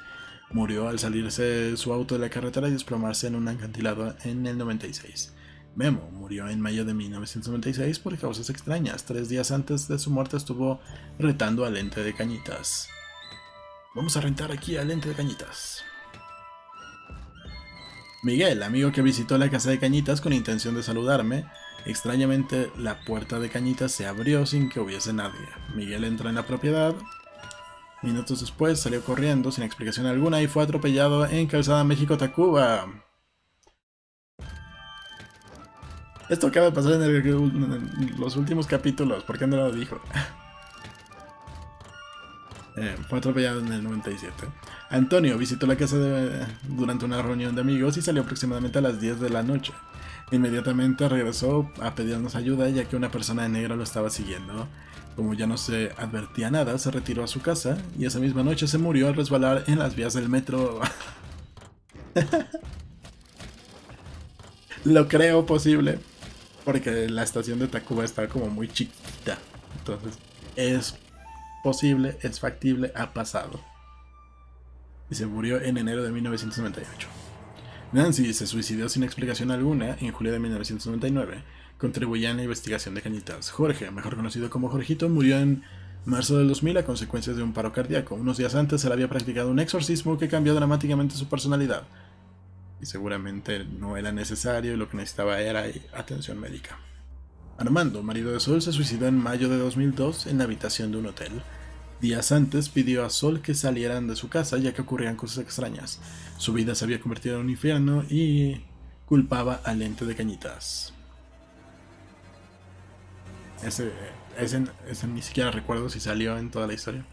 [0.53, 4.59] Murió al salirse su auto de la carretera y desplomarse en un acantilado en el
[4.59, 5.33] 96.
[5.75, 9.05] Memo murió en mayo de 1996 por causas extrañas.
[9.05, 10.81] Tres días antes de su muerte estuvo
[11.19, 12.89] retando al ente de cañitas.
[13.95, 15.83] Vamos a rentar aquí al ente de cañitas.
[18.23, 21.45] Miguel, amigo que visitó la casa de Cañitas con intención de saludarme.
[21.87, 25.41] Extrañamente, la puerta de Cañitas se abrió sin que hubiese nadie.
[25.75, 26.95] Miguel entró en la propiedad
[28.03, 32.87] Minutos después salió corriendo sin explicación alguna y fue atropellado en Calzada México-Tacuba.
[36.29, 40.01] Esto acaba de pasar en, los últimos capítulos, ¿por qué no lo dijo?
[42.75, 44.33] Eh, fue atropellado en el 97.
[44.89, 45.95] Antonio visitó la casa
[46.63, 49.75] durante una reunión de amigos y salió aproximadamente a las 10 de la noche.
[50.31, 54.69] Inmediatamente regresó a pedirnos ayuda ya que una persona de negro lo estaba siguiendo.
[55.17, 58.67] Como ya no se advertía nada, se retiró a su casa y esa misma noche
[58.67, 60.81] se murió al resbalar en las vías del metro.
[64.85, 66.01] Lo creo posible,
[66.65, 69.39] porque la estación de Tacuba está como muy chiquita.
[69.79, 70.19] Entonces,
[70.57, 70.97] es
[71.63, 73.61] posible, es factible, ha pasado.
[75.11, 77.09] Y se murió en enero de 1998.
[77.93, 81.45] Nancy se suicidó sin explicación alguna en julio de 1999
[81.83, 83.51] contribuía en la investigación de Cañitas.
[83.51, 85.65] Jorge, mejor conocido como Jorgito, murió en
[86.05, 88.15] marzo del 2000 a consecuencias de un paro cardíaco.
[88.15, 91.83] Unos días antes él había practicado un exorcismo que cambió dramáticamente su personalidad.
[92.81, 96.79] Y seguramente no era necesario, lo que necesitaba era atención médica.
[97.59, 101.07] Armando, marido de Sol, se suicidó en mayo de 2002 en la habitación de un
[101.07, 101.43] hotel.
[102.01, 105.99] Días antes pidió a Sol que salieran de su casa ya que ocurrían cosas extrañas.
[106.37, 108.61] Su vida se había convertido en un infierno y
[109.05, 110.92] culpaba al ente de Cañitas.
[113.63, 113.93] Ese,
[114.39, 117.05] ese, ni siquiera recuerdo si salió en toda la historia.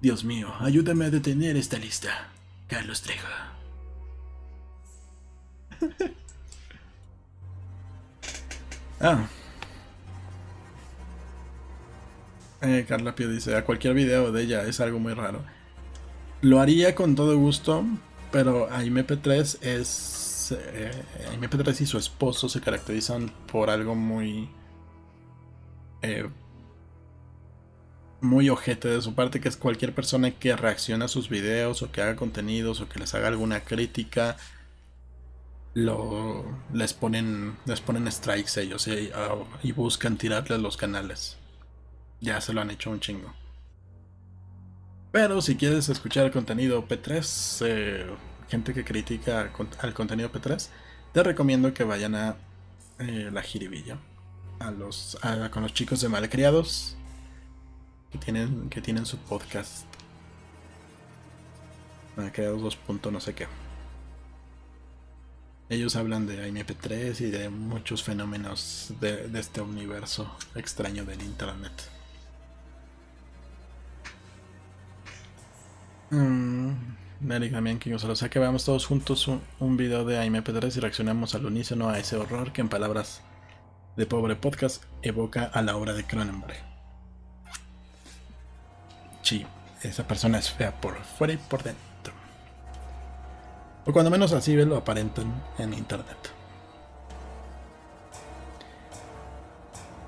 [0.00, 2.28] Dios mío, ayúdame a detener esta lista.
[2.68, 3.26] Carlos Trejo.
[9.00, 9.26] ah.
[12.60, 15.44] Eh, Carla Pio dice, a cualquier video de ella es algo muy raro.
[16.40, 17.84] Lo haría con todo gusto,
[18.32, 20.52] pero a MP3 es...
[20.52, 20.90] Eh,
[21.40, 24.48] MP3 y su esposo se caracterizan por algo muy
[26.02, 26.28] eh,
[28.20, 31.92] muy ojete de su parte, que es cualquier persona que reacciona a sus videos o
[31.92, 34.36] que haga contenidos o que les haga alguna crítica,
[35.74, 41.36] lo, les, ponen, les ponen strikes ellos y, buscan tirarles los canales.
[42.20, 43.32] Ya se lo han hecho un chingo.
[45.12, 48.06] Pero si quieres escuchar el contenido P3, eh,
[48.48, 50.68] gente que critica al contenido P3,
[51.12, 52.36] te recomiendo que vayan a
[52.98, 53.98] eh, la jiribilla
[54.60, 55.18] a los,
[55.50, 56.96] con los chicos de Malcriados
[58.10, 59.86] que tienen, que tienen su podcast.
[62.16, 62.78] Malcriados 2.
[63.12, 63.46] no sé qué.
[65.70, 71.72] Ellos hablan de IMP3 y de muchos fenómenos de, este universo extraño del internet.
[76.10, 76.70] Mm,
[77.52, 81.34] también que o sea que veamos todos juntos un, un video de IMP3 y reaccionamos
[81.34, 83.20] al unísono a ese horror que en palabras
[83.98, 86.56] de Pobre Podcast evoca a la obra de Cronenberg.
[89.22, 89.44] Sí,
[89.82, 92.14] esa persona es fea por fuera y por dentro.
[93.84, 96.32] O cuando menos así lo aparentan en internet.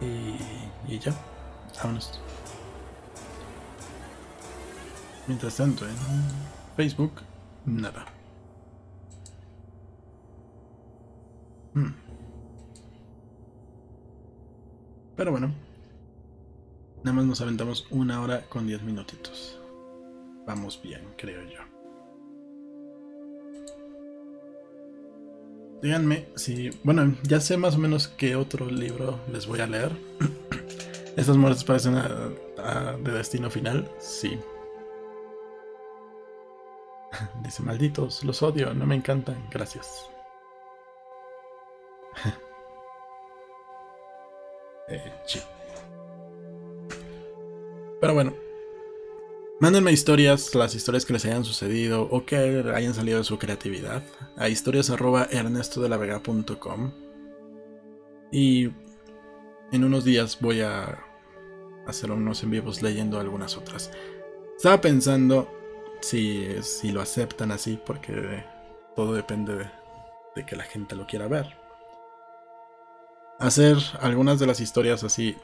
[0.00, 1.12] Y, y ya,
[1.78, 2.20] vámonos.
[5.26, 5.96] Mientras tanto, en
[6.76, 7.22] Facebook,
[7.66, 8.06] nada.
[11.74, 12.09] Hmm.
[15.20, 15.52] Pero bueno.
[17.04, 19.60] Nada más nos aventamos una hora con 10 minutitos.
[20.46, 21.58] Vamos bien, creo yo.
[25.82, 26.70] Díganme si...
[26.84, 29.92] Bueno, ya sé más o menos qué otro libro les voy a leer.
[31.18, 33.90] ¿Estas muertes parecen de destino final?
[33.98, 34.40] Sí.
[37.44, 40.08] Dice, malditos, los odio, no me encantan, gracias.
[44.90, 45.12] Eh,
[48.00, 48.34] Pero bueno.
[49.60, 52.36] Mándenme historias, las historias que les hayan sucedido o que
[52.74, 54.02] hayan salido de su creatividad
[54.38, 54.88] a historias
[58.32, 58.70] y
[59.70, 61.04] en unos días voy a
[61.86, 63.90] hacer unos en vivos leyendo algunas otras.
[64.56, 65.46] Estaba pensando
[66.00, 68.42] si, si lo aceptan así porque
[68.96, 69.70] todo depende
[70.36, 71.59] de que la gente lo quiera ver
[73.40, 75.34] hacer algunas de las historias así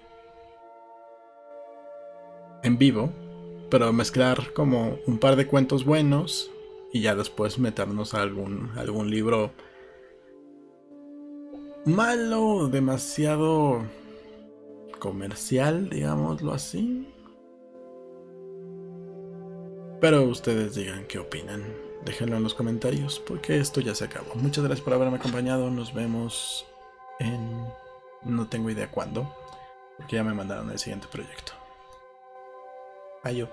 [2.63, 3.11] en vivo,
[3.71, 6.51] pero mezclar como un par de cuentos buenos
[6.93, 9.51] y ya después meternos a algún, algún libro
[11.85, 13.83] malo, demasiado
[14.99, 17.09] comercial, digámoslo así.
[20.01, 21.65] Pero ustedes digan qué opinan.
[22.05, 24.35] Déjenlo en los comentarios porque esto ya se acabó.
[24.35, 25.71] Muchas gracias por haberme acompañado.
[25.71, 26.67] Nos vemos
[27.19, 27.67] en
[28.23, 29.33] no tengo idea cuándo,
[29.97, 31.53] porque ya me mandaron el siguiente proyecto.
[33.23, 33.49] Ayo.